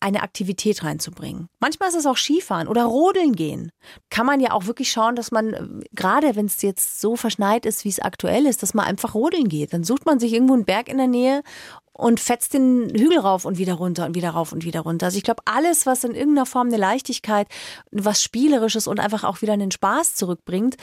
[0.00, 1.48] eine Aktivität reinzubringen.
[1.60, 3.70] Manchmal ist es auch Skifahren oder Rodeln gehen.
[4.08, 7.66] Kann man ja auch wirklich schauen, dass man, äh, gerade wenn es jetzt so verschneit
[7.66, 9.72] ist, wie es aktuell ist, dass man einfach rodeln geht.
[9.72, 11.42] Dann sucht man sich irgendwo einen Berg in der Nähe
[11.92, 15.06] und fetzt den Hügel rauf und wieder runter und wieder rauf und wieder runter.
[15.06, 17.46] Also ich glaube, alles, was in irgendeiner Form eine Leichtigkeit,
[17.90, 20.76] was Spielerisches und einfach auch wieder einen Spaß zurückbringt,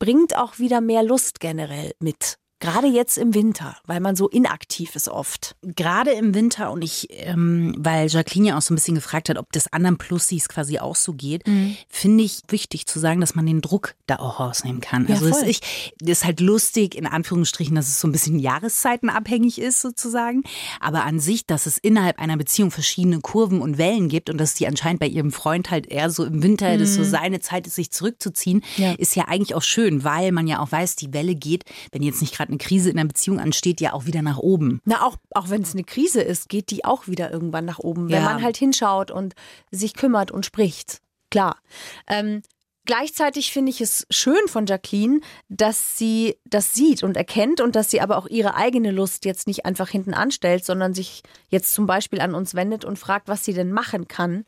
[0.00, 2.39] bringt auch wieder mehr Lust generell mit.
[2.60, 5.56] Gerade jetzt im Winter, weil man so inaktiv ist oft.
[5.62, 9.38] Gerade im Winter und ich, ähm, weil Jacqueline ja auch so ein bisschen gefragt hat,
[9.38, 11.76] ob das anderen Plussis quasi auch so geht, Mhm.
[11.88, 15.06] finde ich wichtig zu sagen, dass man den Druck da auch rausnehmen kann.
[15.08, 15.64] Ja, also es ist,
[16.00, 20.42] das ist halt lustig, in Anführungsstrichen, dass es so ein bisschen jahreszeitenabhängig ist sozusagen.
[20.80, 24.54] Aber an sich, dass es innerhalb einer Beziehung verschiedene Kurven und Wellen gibt und dass
[24.54, 27.76] die anscheinend bei ihrem Freund halt eher so im Winter, das so seine Zeit ist,
[27.76, 28.82] sich zurückzuziehen, Mhm.
[28.84, 28.92] Ja.
[28.92, 32.20] ist ja eigentlich auch schön, weil man ja auch weiß, die Welle geht, wenn jetzt
[32.20, 34.80] nicht gerade eine Krise in der Beziehung ansteht, ja auch wieder nach oben.
[34.84, 38.08] Na, auch, auch wenn es eine Krise ist, geht die auch wieder irgendwann nach oben,
[38.08, 38.28] wenn Ja.
[38.32, 39.34] man halt hinschaut und
[39.70, 41.00] sich kümmert und spricht.
[41.30, 41.56] Klar.
[42.08, 42.42] Ähm,
[42.86, 47.90] gleichzeitig finde ich es schön von Jacqueline, dass sie das sieht und erkennt und dass
[47.90, 51.86] sie aber auch ihre eigene Lust jetzt nicht einfach hinten anstellt, sondern sich jetzt zum
[51.86, 54.44] Beispiel an uns wendet und fragt, was sie denn machen kann.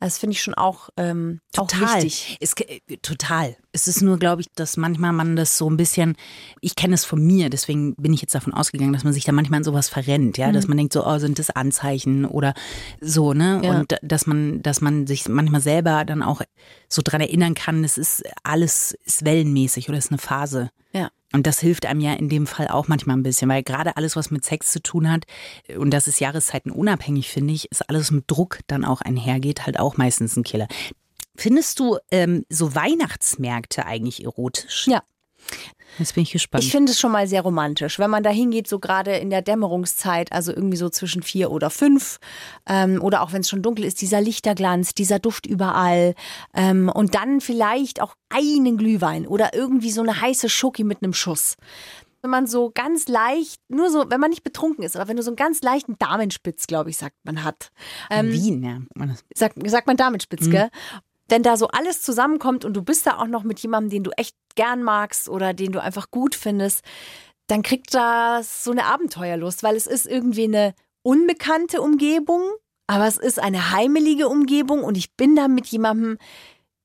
[0.00, 1.96] Das finde ich schon auch, ähm, auch Total.
[2.02, 2.38] wichtig.
[2.40, 3.54] Es, ge- total.
[3.72, 6.16] Es ist nur, glaube ich, dass manchmal man das so ein bisschen,
[6.62, 9.32] ich kenne es von mir, deswegen bin ich jetzt davon ausgegangen, dass man sich da
[9.32, 12.54] manchmal in sowas verrennt, ja, dass man denkt so, oh, sind das Anzeichen oder
[13.00, 13.58] so, ne?
[13.58, 13.64] Mhm.
[13.64, 13.78] Ja.
[13.80, 16.40] Und dass man, dass man sich manchmal selber dann auch
[16.88, 20.70] so dran erinnern kann, es ist alles ist wellenmäßig oder ist eine Phase.
[20.92, 21.10] Ja.
[21.32, 24.16] Und das hilft einem ja in dem Fall auch manchmal ein bisschen, weil gerade alles,
[24.16, 25.24] was mit Sex zu tun hat,
[25.76, 29.78] und das ist Jahreszeiten unabhängig, finde ich, ist alles mit Druck dann auch einhergeht, halt
[29.78, 30.66] auch meistens ein Killer.
[31.36, 34.86] Findest du ähm, so Weihnachtsmärkte eigentlich erotisch?
[34.88, 35.02] Ja.
[35.98, 36.64] Jetzt bin ich gespannt.
[36.64, 39.42] Ich finde es schon mal sehr romantisch, wenn man da hingeht, so gerade in der
[39.42, 42.18] Dämmerungszeit, also irgendwie so zwischen vier oder fünf,
[42.66, 46.14] ähm, oder auch wenn es schon dunkel ist, dieser Lichterglanz, dieser Duft überall
[46.54, 51.12] ähm, und dann vielleicht auch einen Glühwein oder irgendwie so eine heiße Schoki mit einem
[51.12, 51.56] Schuss.
[52.22, 55.22] Wenn man so ganz leicht, nur so, wenn man nicht betrunken ist, aber wenn du
[55.22, 57.70] so einen ganz leichten Damenspitz, glaube ich, sagt man hat.
[58.10, 58.78] Ähm, Wien, ja.
[59.34, 60.68] Sagt, sagt man Damenspitz, gell?
[61.30, 64.10] Wenn da so alles zusammenkommt und du bist da auch noch mit jemandem, den du
[64.16, 66.84] echt gern magst oder den du einfach gut findest,
[67.46, 72.42] dann kriegt das so eine Abenteuerlust, weil es ist irgendwie eine unbekannte Umgebung,
[72.86, 76.18] aber es ist eine heimelige Umgebung und ich bin da mit jemandem,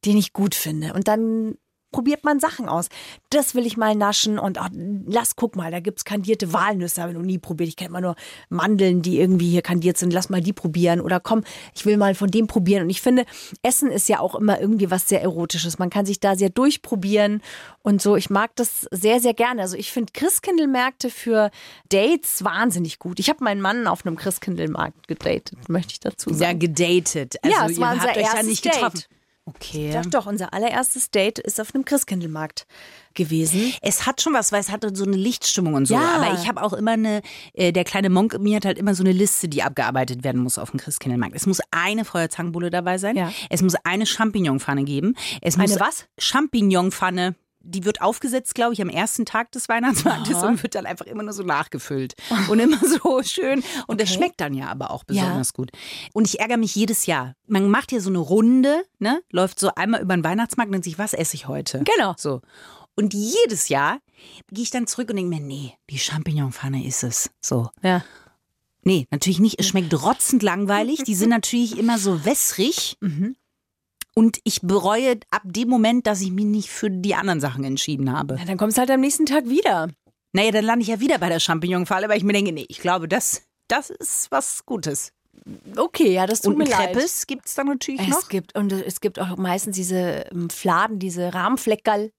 [0.06, 0.94] den ich gut finde.
[0.94, 1.58] Und dann
[1.96, 2.90] probiert man Sachen aus.
[3.30, 4.66] Das will ich mal naschen und oh,
[5.08, 7.70] lass, guck mal, da gibt's kandierte Walnüsse, habe ich noch nie probiert.
[7.70, 8.16] Ich kenne immer nur
[8.50, 10.12] Mandeln, die irgendwie hier kandiert sind.
[10.12, 11.00] Lass mal die probieren.
[11.00, 12.84] Oder komm, ich will mal von dem probieren.
[12.84, 13.24] Und ich finde,
[13.62, 15.80] Essen ist ja auch immer irgendwie was sehr Erotisches.
[15.80, 17.42] Man kann sich da sehr durchprobieren
[17.82, 18.18] und so.
[18.18, 19.62] Ich mag das sehr, sehr gerne.
[19.62, 21.50] Also ich finde Christkindlmärkte für
[21.88, 23.20] Dates wahnsinnig gut.
[23.20, 26.60] Ich habe meinen Mann auf einem Christkindlmarkt gedatet, möchte ich dazu Ja, sagen.
[26.60, 27.36] gedatet.
[27.42, 29.08] Also Ja, es ihr war habt unser euch ja nicht Date.
[29.48, 29.92] Okay.
[29.94, 32.66] Doch, doch, unser allererstes Date ist auf einem Christkindlmarkt
[33.14, 33.74] gewesen.
[33.82, 35.94] Es hat schon was, weil es hatte so eine Lichtstimmung und so.
[35.94, 36.16] Ja.
[36.16, 37.22] Aber ich habe auch immer eine,
[37.54, 40.42] äh, der kleine Monk in mir hat halt immer so eine Liste, die abgearbeitet werden
[40.42, 41.36] muss auf dem Christkindlmarkt.
[41.36, 43.16] Es muss eine Feuerzangenbowle dabei sein.
[43.16, 43.32] Ja.
[43.52, 45.16] Es muss eine Champignonpfanne geben.
[45.42, 46.08] Es muss Eine was?
[46.18, 47.36] Champignonpfanne.
[47.68, 51.24] Die wird aufgesetzt, glaube ich, am ersten Tag des Weihnachtsmarktes und wird dann einfach immer
[51.24, 52.14] nur so nachgefüllt.
[52.48, 53.64] Und immer so schön.
[53.88, 54.18] Und das Okay.
[54.20, 55.72] schmeckt dann ja aber auch besonders gut.
[56.14, 57.34] Und ich ärgere mich jedes Jahr.
[57.48, 59.20] Man macht hier so eine Runde, ne?
[59.32, 61.84] Läuft so einmal über den Weihnachtsmarkt und denkt sich, was esse ich heute?
[61.96, 62.14] Genau.
[62.18, 62.42] So.
[62.96, 64.00] Und jedes Jahr
[64.52, 67.30] gehe ich dann zurück und denke mir, nee, die Champignonpfanne ist es.
[67.42, 67.70] So.
[67.82, 68.04] Ja.
[68.84, 69.60] Nee, natürlich nicht.
[69.60, 71.04] Es schmeckt rotzend langweilig.
[71.04, 72.98] Die sind natürlich immer so wässrig.
[73.02, 73.36] Mhm.
[74.18, 78.12] Und ich bereue ab dem Moment, dass ich mich nicht für die anderen Sachen entschieden
[78.18, 78.36] habe.
[78.40, 79.90] Na, dann kommst du halt am nächsten Tag wieder.
[80.32, 82.80] Naja, dann lande ich ja wieder bei der Champignonfalle, weil ich mir denke, nee, ich
[82.80, 85.12] glaube, das, das ist was Gutes.
[85.76, 86.94] Okay, ja, das tut Und mir ein leid.
[86.94, 88.20] Kreppes gibt es da natürlich noch.
[88.20, 92.12] Es gibt und es gibt auch meistens diese ähm, Fladen, diese Rahmenfleckerl.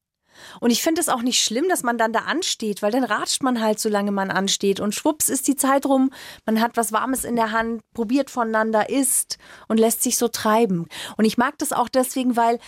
[0.61, 3.43] Und ich finde es auch nicht schlimm, dass man dann da ansteht, weil dann ratscht
[3.43, 4.81] man halt, solange man ansteht.
[4.81, 6.11] Und schwupps ist die Zeit rum.
[6.45, 10.87] Man hat was Warmes in der Hand, probiert voneinander, isst und lässt sich so treiben.
[11.17, 12.59] Und ich mag das auch deswegen, weil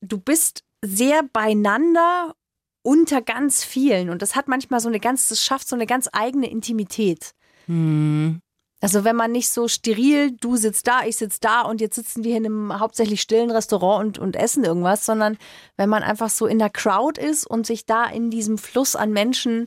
[0.00, 2.34] du bist sehr beieinander
[2.82, 4.10] unter ganz vielen.
[4.10, 7.34] Und das hat manchmal so eine ganz, das schafft so eine ganz eigene Intimität.
[7.66, 8.40] Hm.
[8.80, 12.22] Also wenn man nicht so steril, du sitzt da, ich sitz da und jetzt sitzen
[12.22, 15.36] wir in einem hauptsächlich stillen Restaurant und, und essen irgendwas, sondern
[15.76, 19.10] wenn man einfach so in der Crowd ist und sich da in diesem Fluss an
[19.12, 19.66] Menschen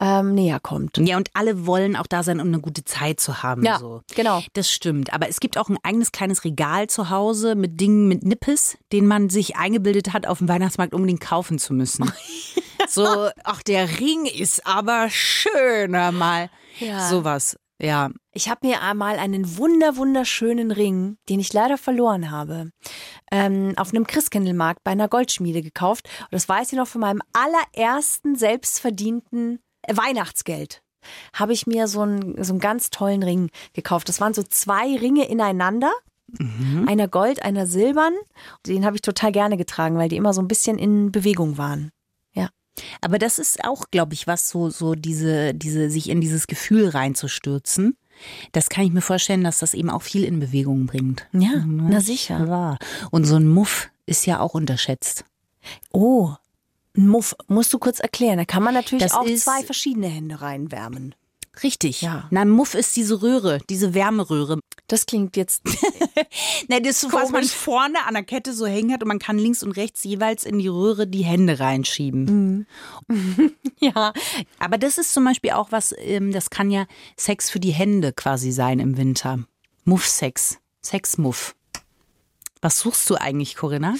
[0.00, 0.96] ähm, näher kommt.
[0.98, 3.64] Ja, und alle wollen auch da sein, um eine gute Zeit zu haben.
[3.64, 4.02] Ja, so.
[4.14, 4.42] genau.
[4.52, 5.12] Das stimmt.
[5.12, 9.08] Aber es gibt auch ein eigenes kleines Regal zu Hause mit Dingen mit Nippes, den
[9.08, 12.12] man sich eingebildet hat, auf dem Weihnachtsmarkt unbedingt kaufen zu müssen.
[12.88, 16.48] so, ach, der Ring ist aber schöner mal.
[16.78, 17.08] Ja.
[17.08, 17.56] Sowas.
[17.80, 18.10] Ja.
[18.32, 22.70] Ich habe mir einmal einen wunder wunderschönen Ring, den ich leider verloren habe,
[23.30, 26.08] ähm, auf einem Christkindlmarkt bei einer Goldschmiede gekauft.
[26.20, 29.58] Und das weiß ich noch von meinem allerersten selbstverdienten
[29.88, 30.82] Weihnachtsgeld.
[31.34, 34.08] Habe ich mir so einen, so einen ganz tollen Ring gekauft.
[34.08, 35.92] Das waren so zwei Ringe ineinander.
[36.86, 38.14] Einer Gold, einer Silbern.
[38.66, 41.90] Den habe ich total gerne getragen, weil die immer so ein bisschen in Bewegung waren.
[43.00, 46.88] Aber das ist auch, glaube ich, was so, so diese, diese, sich in dieses Gefühl
[46.88, 47.96] reinzustürzen.
[48.52, 51.26] Das kann ich mir vorstellen, dass das eben auch viel in Bewegung bringt.
[51.32, 52.48] Ja, Mhm, na ist sicher.
[52.48, 52.78] Wahr.
[53.10, 55.24] Und so ein Muff ist ja auch unterschätzt.
[55.92, 56.30] Oh,
[56.96, 58.38] ein Muff, musst du kurz erklären.
[58.38, 61.14] Da kann man natürlich Das auch zwei verschiedene Hände reinwärmen.
[61.62, 62.00] Richtig.
[62.02, 62.26] Ja.
[62.30, 64.58] Na, ein Muff ist diese Röhre, diese Wärmeröhre.
[64.92, 65.62] Das klingt jetzt.
[66.68, 69.18] Na, das ist so, was man vorne an der Kette so hängen hat und man
[69.18, 72.66] kann links und rechts jeweils in die Röhre die Hände reinschieben.
[73.80, 74.12] ja.
[74.58, 76.84] Aber das ist zum Beispiel auch was, ähm, das kann ja
[77.16, 79.38] Sex für die Hände quasi sein im Winter.
[79.86, 80.58] Muff-Sex.
[80.82, 81.54] Sexmuff.
[82.60, 83.94] Was suchst du eigentlich, Corinna?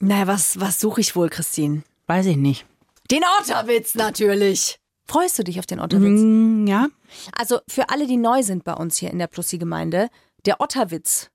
[0.00, 1.82] Naja, was, was suche ich wohl, Christine?
[2.08, 2.66] Weiß ich nicht.
[3.10, 4.78] Den Otterwitz natürlich.
[5.06, 6.20] Freust du dich auf den Otterwitz?
[6.20, 6.88] Hm, ja.
[7.36, 10.08] Also für alle, die neu sind bei uns hier in der Plussi-Gemeinde,
[10.46, 11.30] der Otterwitz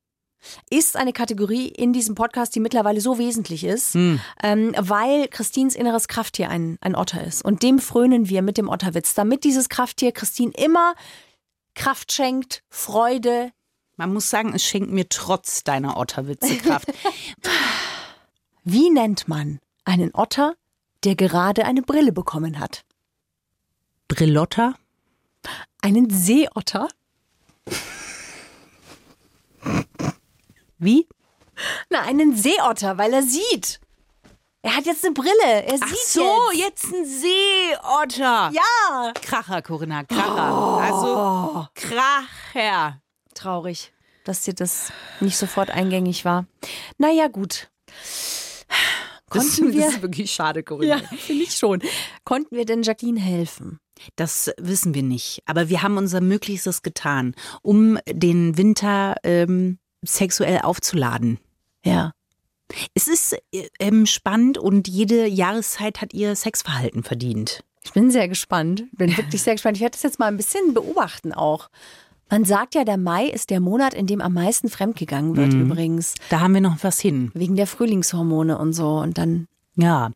[0.70, 3.96] ist eine Kategorie in diesem Podcast, die mittlerweile so wesentlich ist,
[4.42, 7.44] ähm, weil Christins inneres Krafttier ein, ein Otter ist.
[7.44, 10.96] Und dem frönen wir mit dem Otterwitz, damit dieses Krafttier Christine immer
[11.76, 13.52] Kraft schenkt, Freude.
[13.98, 16.88] Man muss sagen, es schenkt mir trotz deiner Otterwitze Kraft.
[18.64, 20.56] Wie nennt man einen Otter,
[21.04, 22.86] der gerade eine Brille bekommen hat?
[24.10, 24.74] Brillotta?
[25.82, 26.90] Einen Seeotter?
[30.78, 31.08] Wie?
[31.90, 33.80] Na, einen Seeotter, weil er sieht.
[34.62, 35.64] Er hat jetzt eine Brille.
[35.64, 36.84] Er Ach sieht so, jetzt.
[36.84, 38.52] jetzt ein Seeotter.
[38.52, 39.14] Ja.
[39.22, 40.82] Kracher, Corinna, Kracher.
[40.82, 43.02] Also Kracher.
[43.36, 43.94] Traurig,
[44.26, 44.92] dass dir das
[45.22, 46.46] nicht sofort eingängig war.
[46.98, 47.70] Naja, gut.
[49.30, 49.88] Konnten wir.
[49.88, 50.98] ist wirklich schade, Corinna.
[50.98, 51.82] Ja, finde ich schon.
[52.24, 53.80] Konnten wir denn Jacqueline helfen?
[54.16, 55.42] Das wissen wir nicht.
[55.46, 61.40] Aber wir haben unser Möglichstes getan, um den Winter ähm, sexuell aufzuladen.
[61.84, 62.14] Ja.
[62.94, 67.62] Es ist äh, ähm, spannend und jede Jahreszeit hat ihr Sexverhalten verdient.
[67.84, 68.84] Ich bin sehr gespannt.
[68.92, 69.78] Bin wirklich sehr gespannt.
[69.78, 71.70] Ich werde das jetzt mal ein bisschen beobachten auch.
[72.30, 76.14] Man sagt ja, der Mai ist der Monat, in dem am meisten fremdgegangen wird übrigens.
[76.30, 77.32] Da haben wir noch was hin.
[77.34, 79.00] Wegen der Frühlingshormone und so.
[79.00, 80.12] Und dann Ja,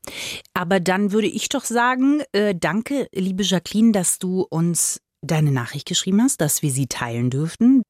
[0.53, 5.87] aber dann würde ich doch sagen, äh, danke, liebe Jacqueline, dass du uns deine Nachricht
[5.87, 7.81] geschrieben hast, dass wir sie teilen dürften.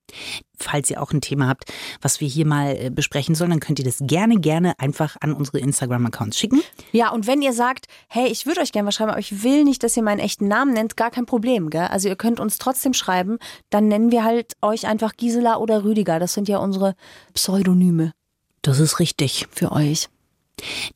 [0.58, 3.80] Falls ihr auch ein Thema habt, was wir hier mal äh, besprechen sollen, dann könnt
[3.80, 6.62] ihr das gerne, gerne einfach an unsere Instagram-Accounts schicken.
[6.92, 9.64] Ja, und wenn ihr sagt, hey, ich würde euch gerne was schreiben, aber ich will
[9.64, 11.88] nicht, dass ihr meinen echten Namen nennt, gar kein Problem, gell?
[11.88, 13.38] Also ihr könnt uns trotzdem schreiben,
[13.70, 16.20] dann nennen wir halt euch einfach Gisela oder Rüdiger.
[16.20, 16.96] Das sind ja unsere
[17.34, 18.14] Pseudonyme
[18.62, 19.48] Das ist richtig.
[19.52, 20.08] für euch.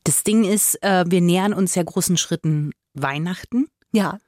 [0.04, 4.18] Das Ding ist, äh, wir nähern uns ja großen Schritten Weihnachten Ja.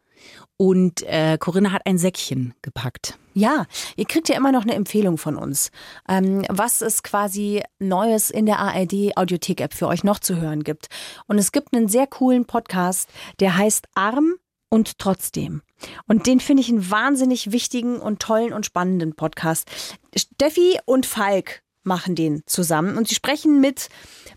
[0.60, 3.18] Und äh, Corinna hat ein Säckchen gepackt.
[3.32, 3.64] Ja,
[3.96, 5.70] ihr kriegt ja immer noch eine Empfehlung von uns,
[6.06, 10.88] ähm, was es quasi Neues in der ARD Audiothek-App für euch noch zu hören gibt.
[11.26, 13.08] Und es gibt einen sehr coolen Podcast,
[13.40, 14.34] der heißt Arm
[14.68, 15.62] und trotzdem.
[16.06, 19.66] Und den finde ich einen wahnsinnig wichtigen und tollen und spannenden Podcast.
[20.14, 23.88] Steffi und Falk machen den zusammen und sie sprechen mit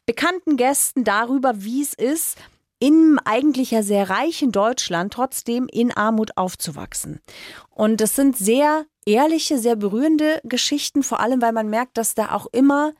[0.05, 2.37] bekannten Gästen darüber, wie es ist,
[2.83, 7.21] im eigentlich ja sehr reichen Deutschland trotzdem in Armut aufzuwachsen.
[7.69, 12.31] Und das sind sehr ehrliche, sehr berührende Geschichten, vor allem weil man merkt, dass da
[12.31, 12.91] auch immer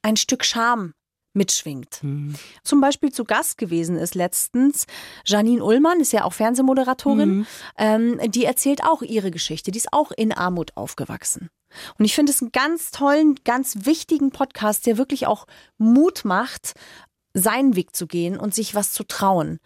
[0.00, 0.94] ein Stück Scham
[1.34, 2.02] mitschwingt.
[2.02, 2.34] Mhm.
[2.64, 4.86] Zum Beispiel zu Gast gewesen ist letztens
[5.26, 7.46] Janine Ullmann, ist ja auch Fernsehmoderatorin, mhm.
[7.76, 9.70] ähm, die erzählt auch ihre Geschichte.
[9.70, 11.50] Die ist auch in Armut aufgewachsen.
[11.98, 16.72] Und ich finde es einen ganz tollen, ganz wichtigen Podcast, der wirklich auch Mut macht,
[17.36, 19.58] seinen Weg zu gehen und sich was zu trauen.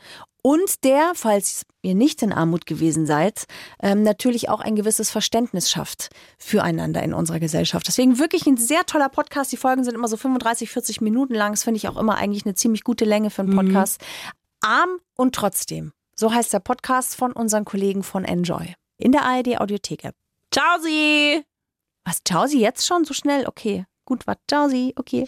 [0.43, 3.45] Und der, falls ihr nicht in Armut gewesen seid,
[3.83, 6.09] ähm, natürlich auch ein gewisses Verständnis schafft
[6.39, 7.87] füreinander in unserer Gesellschaft.
[7.87, 9.53] Deswegen wirklich ein sehr toller Podcast.
[9.53, 11.53] Die Folgen sind immer so 35, 40 Minuten lang.
[11.53, 13.57] Das finde ich auch immer eigentlich eine ziemlich gute Länge für einen mhm.
[13.57, 14.01] Podcast.
[14.01, 14.68] Mhm.
[14.68, 15.93] Arm und trotzdem.
[16.16, 18.75] So heißt der Podcast von unseren Kollegen von Enjoy.
[18.97, 20.14] In der ARD Audiothek App.
[20.51, 21.43] Ciao Sie!
[22.05, 23.47] Was, ciao Sie jetzt schon so schnell?
[23.47, 23.85] Okay.
[24.05, 24.37] Gut, was?
[24.49, 24.95] Ciao Sie.
[24.97, 25.27] Okay.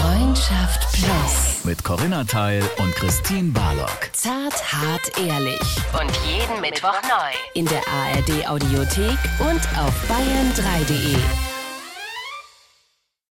[0.00, 1.64] Freundschaft Plus.
[1.64, 4.08] Mit Corinna Teil und Christine Barlock.
[4.12, 5.60] Zart, hart, ehrlich.
[5.92, 7.32] Und jeden Mittwoch neu.
[7.52, 11.49] In der ARD Audiothek und auf bayern3.de.